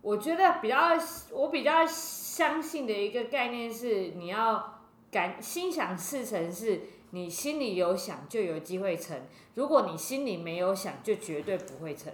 [0.02, 0.92] 我觉得比较
[1.32, 9.20] 我比较相信的一个概念是，你要感心想事成，是你心里有想就有机会成，
[9.56, 12.14] 如果你心里没有想，就绝对不会成。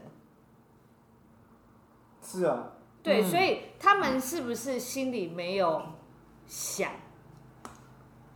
[2.22, 2.72] 是啊。
[3.04, 5.82] 对，嗯，所以他们是不是心里没有
[6.48, 6.92] 想？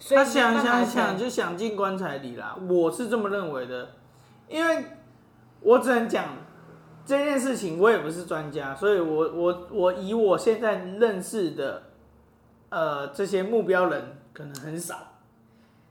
[0.08, 3.90] 他想想想就想进棺材里啦，我是这么认为的，
[4.48, 4.86] 因为
[5.60, 6.38] 我只能讲
[7.06, 11.84] 这件事情，我也不是专家，所以我我我以我现在认识的，
[12.70, 14.96] 呃，这些目标人可能很少，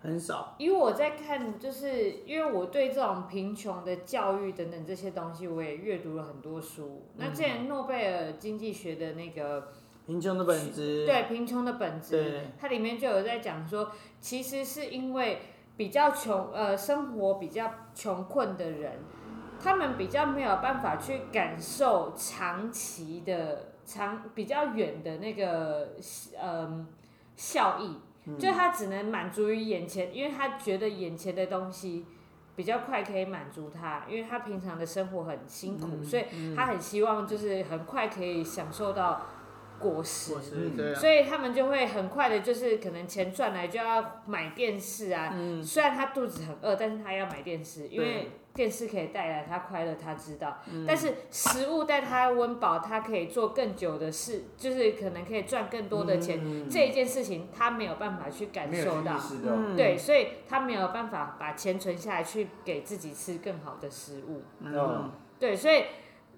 [0.01, 0.55] 很少。
[0.57, 7.03] 因为我在看，就是因为我对这种贫穷的教育等等这些东西，我也阅读了很多书。
[7.17, 9.69] 那之前诺贝尔经济学的那个。
[10.09, 15.43] 贫穷的本质，对贫穷的本质，它里面就有在讲说，其实是因为
[15.77, 19.01] 比较穷，呃，生活比较穷困的人，
[19.63, 25.91] 他们比较没有办法去感受长期的长比较远的那个，
[26.41, 26.87] 呃，
[27.37, 27.99] 效益，
[28.39, 32.07] 就他只能满足于眼前，因为他觉得眼前的东西
[32.57, 36.25] 比较快可以满足他，因为他平常的生活很辛苦，所以
[36.57, 39.21] 他很希望就是很快可以享受到。
[39.79, 45.33] 果实，嗯，所以他们就会很快的，就是可能钱赚来就要买电视啊。
[45.35, 50.59] 嗯，虽然他肚子很饿，但是他要买电视，因为电视可以带来他快乐，他知道。
[50.71, 56.41] 嗯，但是食物带他温饱，他可以做更久的事，就是可能可以赚更多的钱。
[56.43, 64.43] 嗯，这一件事情他没有办法去感受到，嗯，对，所以他没有办法把钱存下来去给自己吃更好的食物。
[64.61, 65.85] 嗯，对，所以。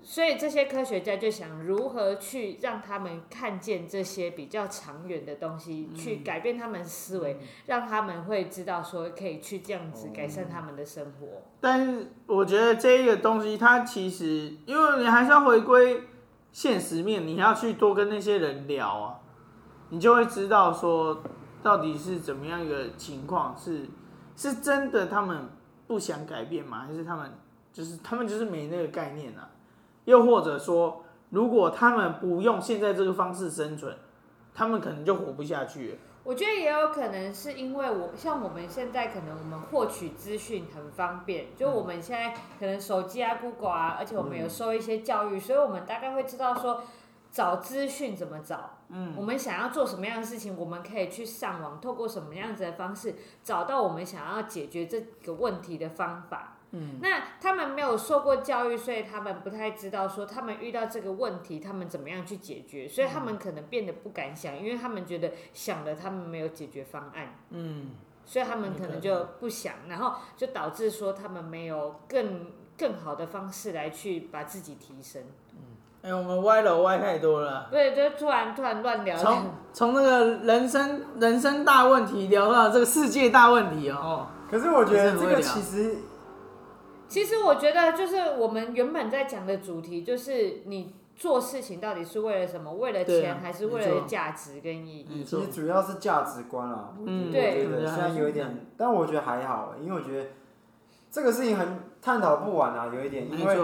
[0.03, 11.43] 所以这些科学家就想如何去让他们看见这些比较长远的东西，嗯、去改变他们思维，嗯、让他们会知道说可以去这样子改善他们的生活。
[11.61, 16.03] 但是我觉得这一个东西，它其实因为你还是要回归
[16.51, 19.21] 现实面，你要去多跟那些人聊啊，
[19.91, 21.23] 你就会知道说
[21.63, 23.87] 到底是怎么样一个情况，是
[24.35, 25.49] 是真的他们
[25.87, 26.87] 不想改变吗？
[26.87, 27.31] 还是他们
[27.73, 29.49] 就是他们就是没那个概念啊？
[30.05, 33.97] 又或者说，如果他们不用现在这个方式生存，
[34.55, 35.99] 他们可能就活不下去了。
[36.23, 46.83] 我觉得也有可能是因为我像我们现在可能我们获取资讯很方便，就我们现在可能手机啊、Google 啊，而且我们有受一些教育，所以我们大概会知道说
[47.31, 48.79] 找资讯怎么找。
[48.91, 56.59] 嗯，我们想要做什么样的事情，我们可以去上网，透过什么样子的方式找到我们想要解决这个问题的方法。
[56.73, 67.35] 嗯，那他们没有受过教育，所以他们不太知道说他们遇到这个问题，他们怎么样去解决，所以他们可能变得不敢想，因为他们觉得想了，他们没有解决方案。
[67.51, 67.91] 嗯，
[68.25, 72.47] 所以他们可能就不想，然后就导致说他们没有更
[72.79, 75.23] 更好的方式来去把自己提升。
[75.55, 75.59] 嗯，
[76.03, 77.67] 哎，我们歪楼歪太多了。
[77.73, 79.17] 对，就突然突然乱聊。
[79.17, 84.29] 从从那个人生人生大问题聊到这个世界大问题哦。
[84.49, 85.97] 可是我觉得这个其实。
[87.11, 92.73] 其实我觉得，就是我们原本在讲的主题，就是你做事情到底是为了什么？
[92.73, 95.25] 为了钱，还是为了价值跟意义？
[95.25, 96.95] 其实主要是价值观啊。
[97.05, 97.67] 嗯，对。
[97.67, 100.31] 虽然有一点，但我觉得还好，因为我觉得
[101.11, 103.59] 这个事情很探讨不完啊，有一点，因为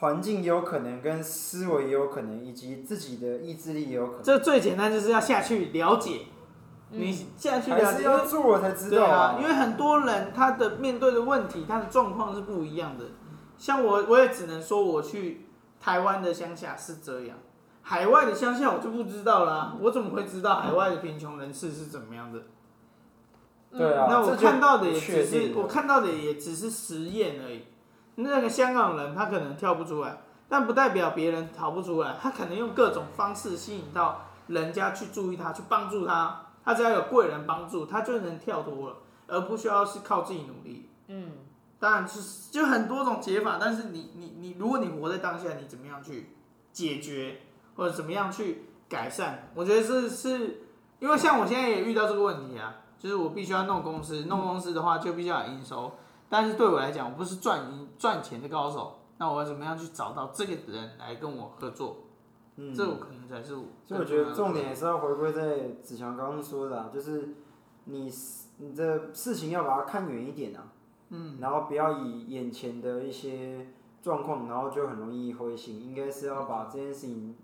[0.00, 4.22] 环境也有可能，跟思维也有可能，以及自己的意志力也有可能。
[4.24, 6.22] 这最简单就是要下去了解。
[6.96, 9.36] 你现在去了解，还是要做才知道啊。
[9.40, 13.04] 因为很多人他的面对的问题，他的状况是不一样的。
[13.58, 15.46] 像我，我也只能说我去
[15.80, 17.36] 台湾的乡下是这样，
[17.82, 19.74] 海外的乡下我就不知道啦。
[19.80, 22.40] 我怎么会知道海外的贫穷人士是怎么样的？
[23.72, 24.06] 对啊。
[24.08, 27.64] 那我看到的也只是我看到的也只是实验而已。
[28.16, 30.18] 那个香港人他可能跳不出来，
[30.48, 32.16] 但不代表别人逃不出来。
[32.20, 36.40] 他可能用各种方式吸引到人家去注意他，去帮助他。
[36.64, 38.96] 他只要有贵人帮助，他就能跳脱了，
[39.26, 40.88] 而不需要是靠自己努力。
[41.08, 41.32] 嗯，
[41.78, 46.34] 当然就是就很多种解法，但是你你你，如果你活在当下，你怎么样去
[46.72, 47.40] 解决，
[47.76, 49.50] 或者怎么样去改善？
[49.54, 50.62] 我觉得是是，
[51.00, 55.92] 因为像我现在也遇到这个问题啊，就是我必须要弄公司，弄公司的话就必须要有营收，
[56.30, 61.98] 但是对我来讲，我不是赚赢赚钱的高手，那我要怎么样去找到这个人来跟我合作？
[62.56, 63.64] 嗯，这我可能才是我。
[63.84, 67.30] 所以我觉得重点也是要回归在子强刚刚说的，啊，就是
[67.86, 68.08] 你
[68.58, 70.68] 你的事情要把它看远一点啊，
[71.08, 73.66] 嗯，然后不要以眼前的一些
[74.00, 75.82] 状况，然后就很容易灰心。
[75.82, 77.34] 应该是要把这件事情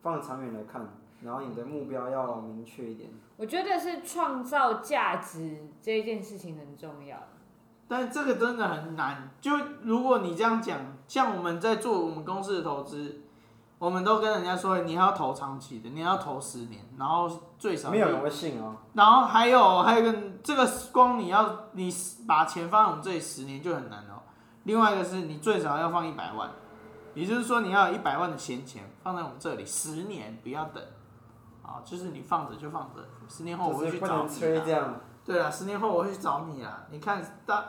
[0.00, 0.88] 放长远来看，
[1.22, 3.10] 然后你的目标要明确一点。
[3.36, 7.18] 我觉得是创造价值这一件事情很重要，
[7.86, 9.28] 但这个真的很难。
[9.42, 9.52] 就
[9.82, 13.20] 如果你这样讲，像我们在做我们公司的投资。
[13.84, 18.76] 我们都跟人家说，你还要投长期的，你要投十年，然后最少没有人会信哦。
[18.94, 21.94] 然后还有还有一个，这个光你要你
[22.26, 24.22] 把钱放在我们这里十年就很难哦。
[24.62, 26.48] 另外一个是你最少要放一百万，
[27.12, 30.82] 也就是说你要有一百万的闲钱放在我们这里十年，不要等，
[31.62, 34.94] 啊，就是你放着就放着，十年后我会去找你啊。
[35.26, 36.84] 对啊，十年后我会去找你啊。
[36.90, 37.62] 你看，当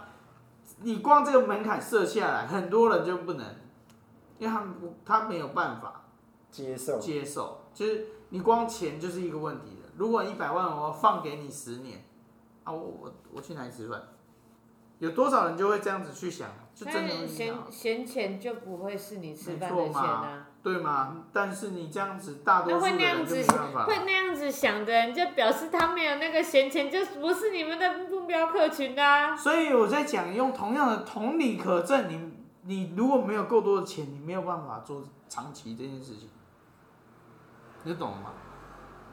[0.79, 3.45] 你光这个门槛设下来，很多人就不能。
[4.37, 6.01] 因为他们，他没有办法
[6.55, 9.89] 接受接受，就是你光钱就是一个问题的。
[9.97, 12.05] 如果一百万我放给你十年，
[12.63, 14.01] 啊，我我我去哪里吃饭？
[14.99, 16.49] 有多少人就会这样子去想？
[16.73, 21.25] 就真的闲闲钱就不会是你吃饭的钱啊，对吗？
[21.33, 23.85] 但是你这样子，大多数的人就没办法。
[23.85, 29.35] 会那样子想的人，就表示他没有那个闲钱，就不是你们的目标客群啊。
[29.35, 32.33] 所以我在讲，用同样的同理可证，你。
[32.67, 36.27] 你如果没有够多的钱，你没有办法做长期这件事情，
[37.85, 38.33] 你懂吗？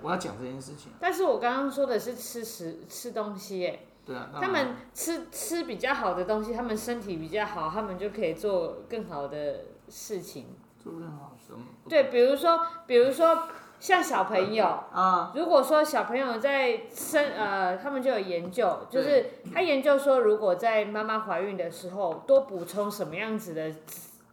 [0.03, 0.91] 我要讲这件事情。
[0.99, 10.57] 但是我刚刚说的是吃食吃东西，哎，对啊，他们吃吃比较好的东西，他们身体比较好，他们就可以做更好的事情。
[10.83, 11.65] 做更好什么？
[11.89, 13.47] 对，比如说，比如说。
[13.83, 23.75] 像小朋友啊，如果说小朋友在生呃，他们就有研究，就是他研究说，如果在妈妈怀孕的时候多补充什么样子的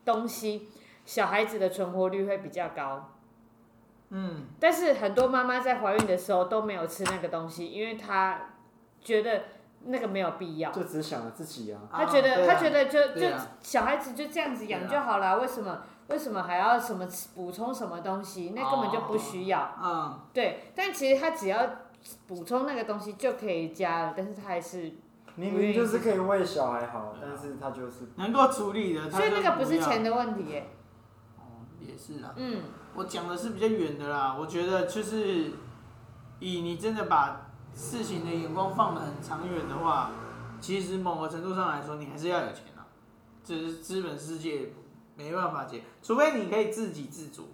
[0.06, 0.70] 东西，
[1.04, 3.10] 小孩子的存活率会比较高。
[4.10, 8.40] 嗯，但是很多妈妈在怀孕的时候都没有吃那个东西，因为她
[9.02, 9.44] 觉得
[9.86, 11.82] 那个没有必要，就只想着自己啊。
[11.92, 13.28] 她觉得她觉得就就
[13.62, 15.82] 小孩子就这样子养就好了，为什么？
[16.08, 18.54] 为什么还要什么补充什么东西？
[18.56, 19.76] 那根本就不需要。
[19.80, 21.70] 嗯，对，但其实她只要
[22.26, 24.92] 补充那个东西就可以加了，但是她还是
[25.36, 30.68] 明明就是可以为小孩好，但是他就是能够处理的，所以那个不是钱的问题耶。
[31.38, 32.34] 哦，也是啊。
[32.36, 32.64] 嗯，
[32.96, 35.52] 我讲的是比较远的啦，我觉得就是
[36.40, 40.12] 以你真的把事情的眼光放得很长远的话，
[40.60, 42.84] 其实某个程度上来说，你还是要有钱啊。
[43.44, 44.74] 这是资本世界
[45.16, 47.48] 没办法解，除非你可以自给自足，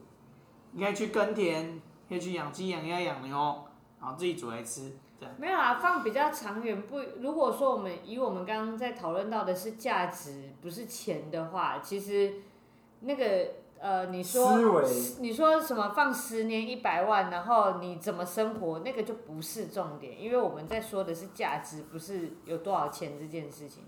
[0.72, 1.80] 你可以去耕田，
[2.10, 3.66] 可以去养鸡、养鸭、养牛，
[4.02, 4.98] 然后自己煮来吃。
[5.20, 7.00] 这样没有啊，放比较长远不？
[7.20, 12.34] 如果说我们以我们刚刚在讨论到的是价值，不是钱的话，其实
[13.02, 13.65] 那个。
[13.86, 14.58] 呃，你说，
[15.20, 23.84] 你说什么放十年一百万，然后你怎么生活，那个就不是重点，因为我们在说的是价值，不是有多少钱这件事情。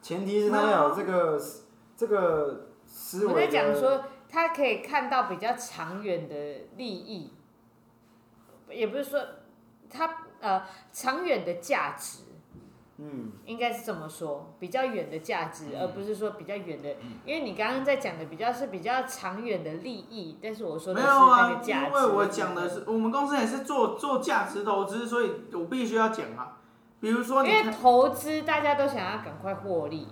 [0.00, 1.42] 前提是他有这个
[1.96, 3.32] 这个思维。
[3.32, 6.36] 我在讲说，他可以看到比较长远的
[6.76, 7.32] 利益，
[8.68, 9.20] 也不是说
[9.90, 10.62] 他呃
[10.92, 12.18] 长远的价值。
[13.02, 21.90] 嗯，应该是这么说，比较远的价值，而不是说比较远的，因为你刚刚在讲的比较是比较长远的利益，但是我说的是那个价值。
[21.90, 26.58] 没有啊，因为我讲的是我们公司也是做做价值投资，所以我必须要讲啊。
[27.00, 30.06] 比如说，因为投资大家都想要赶快获利，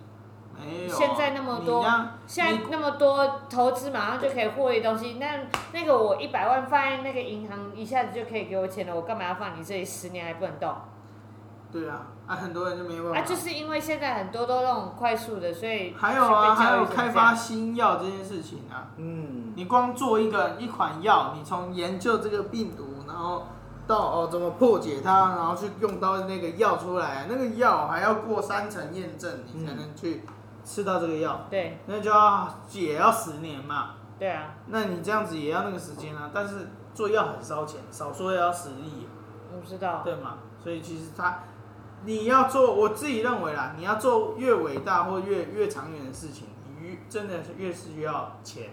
[0.58, 1.84] 没有，现在那么多，
[2.26, 5.40] 现在那么多投资马上就可以获利的东西，那
[5.74, 10.74] 那个我一百万放在那个银行，一下子就可以给我钱了，我干嘛要放你这里十年还不能动？
[11.70, 13.18] 对啊，啊，很多人就没办法。
[13.18, 18.88] 啊，就是因为现在很多都那种快速的，所以还有啊，还有开发新药这件事情啊。
[18.96, 19.52] 嗯。
[19.54, 23.48] 你光做一个一款药，你从研究这个病毒，然后
[23.86, 30.22] 到哦怎么破解它，然后去用到那个药出来，那个药还要过三层验证，你才能去
[30.64, 31.44] 吃到这个药。
[31.50, 31.78] 对。
[31.84, 33.90] 那就要也要十年嘛。
[34.18, 34.54] 对啊。
[34.68, 39.06] 那你这样子也要那个时间啊，但是做药很烧钱，少说也要十亿。
[39.52, 40.00] 我不知道。
[40.02, 40.38] 对嘛？
[40.64, 41.40] 所以其实它。
[42.04, 48.70] 你要做，我自己认为啦，你要做越伟大或越越长远的事情，你越真的是越是需要钱，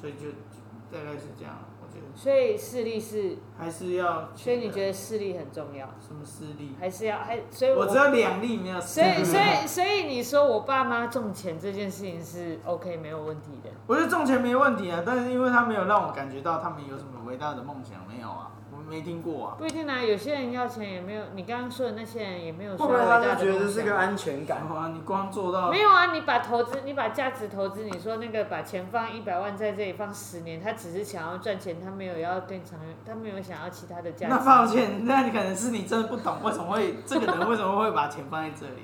[0.00, 0.58] 所以就，就
[0.90, 2.06] 大概是这样，我觉得。
[2.14, 4.28] 所以势力是还是要。
[4.34, 5.86] 所以你觉得势力很重要？
[6.06, 6.74] 什么势力？
[6.78, 7.80] 还是要还所以我。
[7.82, 8.80] 我只有两粒没有。
[8.80, 13.70] 所以 所以所以你说我爸妈种钱这件事情是 OK 没有问题的。
[13.86, 18.50] 我觉得种钱没问题啊，但是因为他没有让我感觉到他们有什么伟大的梦想，没有啊。
[18.88, 22.86] 没听过啊，不一定啊，有些人要钱也没有，你刚刚说的那些人也没有说。
[22.86, 24.58] 会不会他就觉得是个安全感？
[24.58, 25.70] 啊，你光做到。
[25.70, 34.34] 没有啊，你把投资，你把价值投资，你说那个把钱放一百万在这里放十年，他只是想要赚钱，他没有要更长远，他没有想要其他的价值。
[34.34, 38.82] 那抱歉，那你可能是你真的不懂为什么会这个人为什么会把钱放在这里。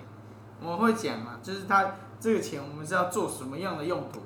[0.61, 4.20] 我们会讲嘛，就是他这个钱我们是要做什么样的用途？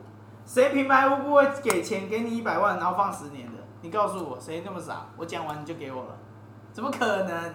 [0.44, 3.51] 谁平白无故会给钱给你一百万，然后放十年的？
[3.82, 5.06] 你告诉我，谁那么傻？
[5.16, 6.16] 我讲完你就给我了，
[6.72, 7.54] 怎么可能？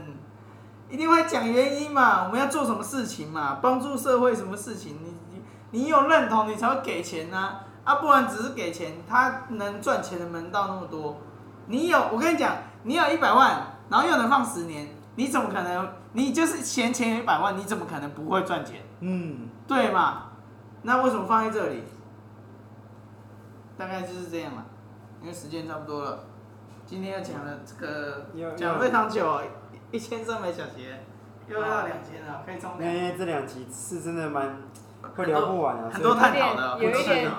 [0.90, 2.24] 一定会讲原因嘛？
[2.24, 3.60] 我们要做什么事情嘛？
[3.62, 4.98] 帮助社会什么事情？
[5.04, 7.64] 你你你有认同，你才会给钱呐、啊！
[7.84, 11.18] 啊，不然只是给钱，他能赚钱的门道那么多。
[11.66, 15.90] 你有，我跟你讲，你有一百万，然后又能放十年，你怎么可能？
[16.14, 18.82] 你就是闲钱有一百万，你怎么可能不会赚钱？
[19.02, 20.24] 嗯，对嘛？
[20.84, 21.84] 那为什么放在这里？
[23.78, 24.64] 大概就是这样嘛。
[25.22, 26.26] 因为时间差不多了，
[26.86, 29.42] 今天要讲的这个讲非常久，
[29.92, 31.00] 一千三百小节，
[31.48, 32.94] 又要两千了，可以冲两。
[32.94, 34.62] 因为这两集是真的蛮
[35.16, 37.32] 会聊不完啊，很多探讨的，有一点，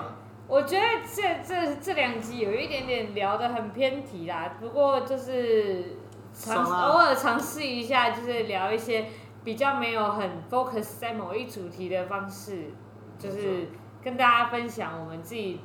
[0.47, 5.97] 我觉得这这这两集有一点点聊的很偏题啦，不过就是
[6.33, 9.05] 尝偶尔尝试一下，就是聊一些
[9.43, 12.73] 比较没有很 focus 在某一主题的方式，
[13.17, 13.69] 就是
[14.03, 15.61] 跟大家分享我们自己。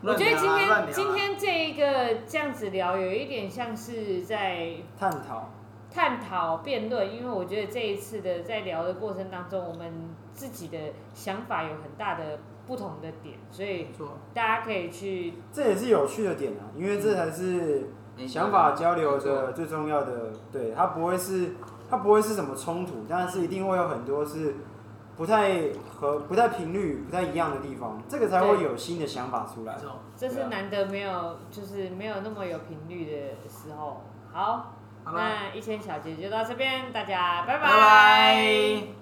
[0.00, 5.50] 我觉得今天今天这一个这样子聊，有一点像是在探讨
[5.92, 9.92] 探讨辩论，因为我觉得这一次的在聊的过程当中，我们
[10.32, 10.78] 自己的
[11.14, 13.88] 想法有很大的不同的点，所以
[14.32, 15.34] 大家可以去。
[15.52, 17.90] 这也是有趣的点啊，因为这才是
[18.26, 20.32] 想法交流的最重要的。
[20.52, 21.56] 对，它不会是
[21.90, 24.54] 它不会是什么冲突，但是一定会有很多是。
[25.18, 25.60] 不太
[25.94, 29.76] 和不太频率不太一样的地方，这个才会有新的想法出来。
[30.16, 34.04] 这是难得没有，就是没有那么有频率的时候。
[34.32, 37.64] 好，那一千小节就到这边，大家拜拜。
[37.64, 38.97] 拜拜。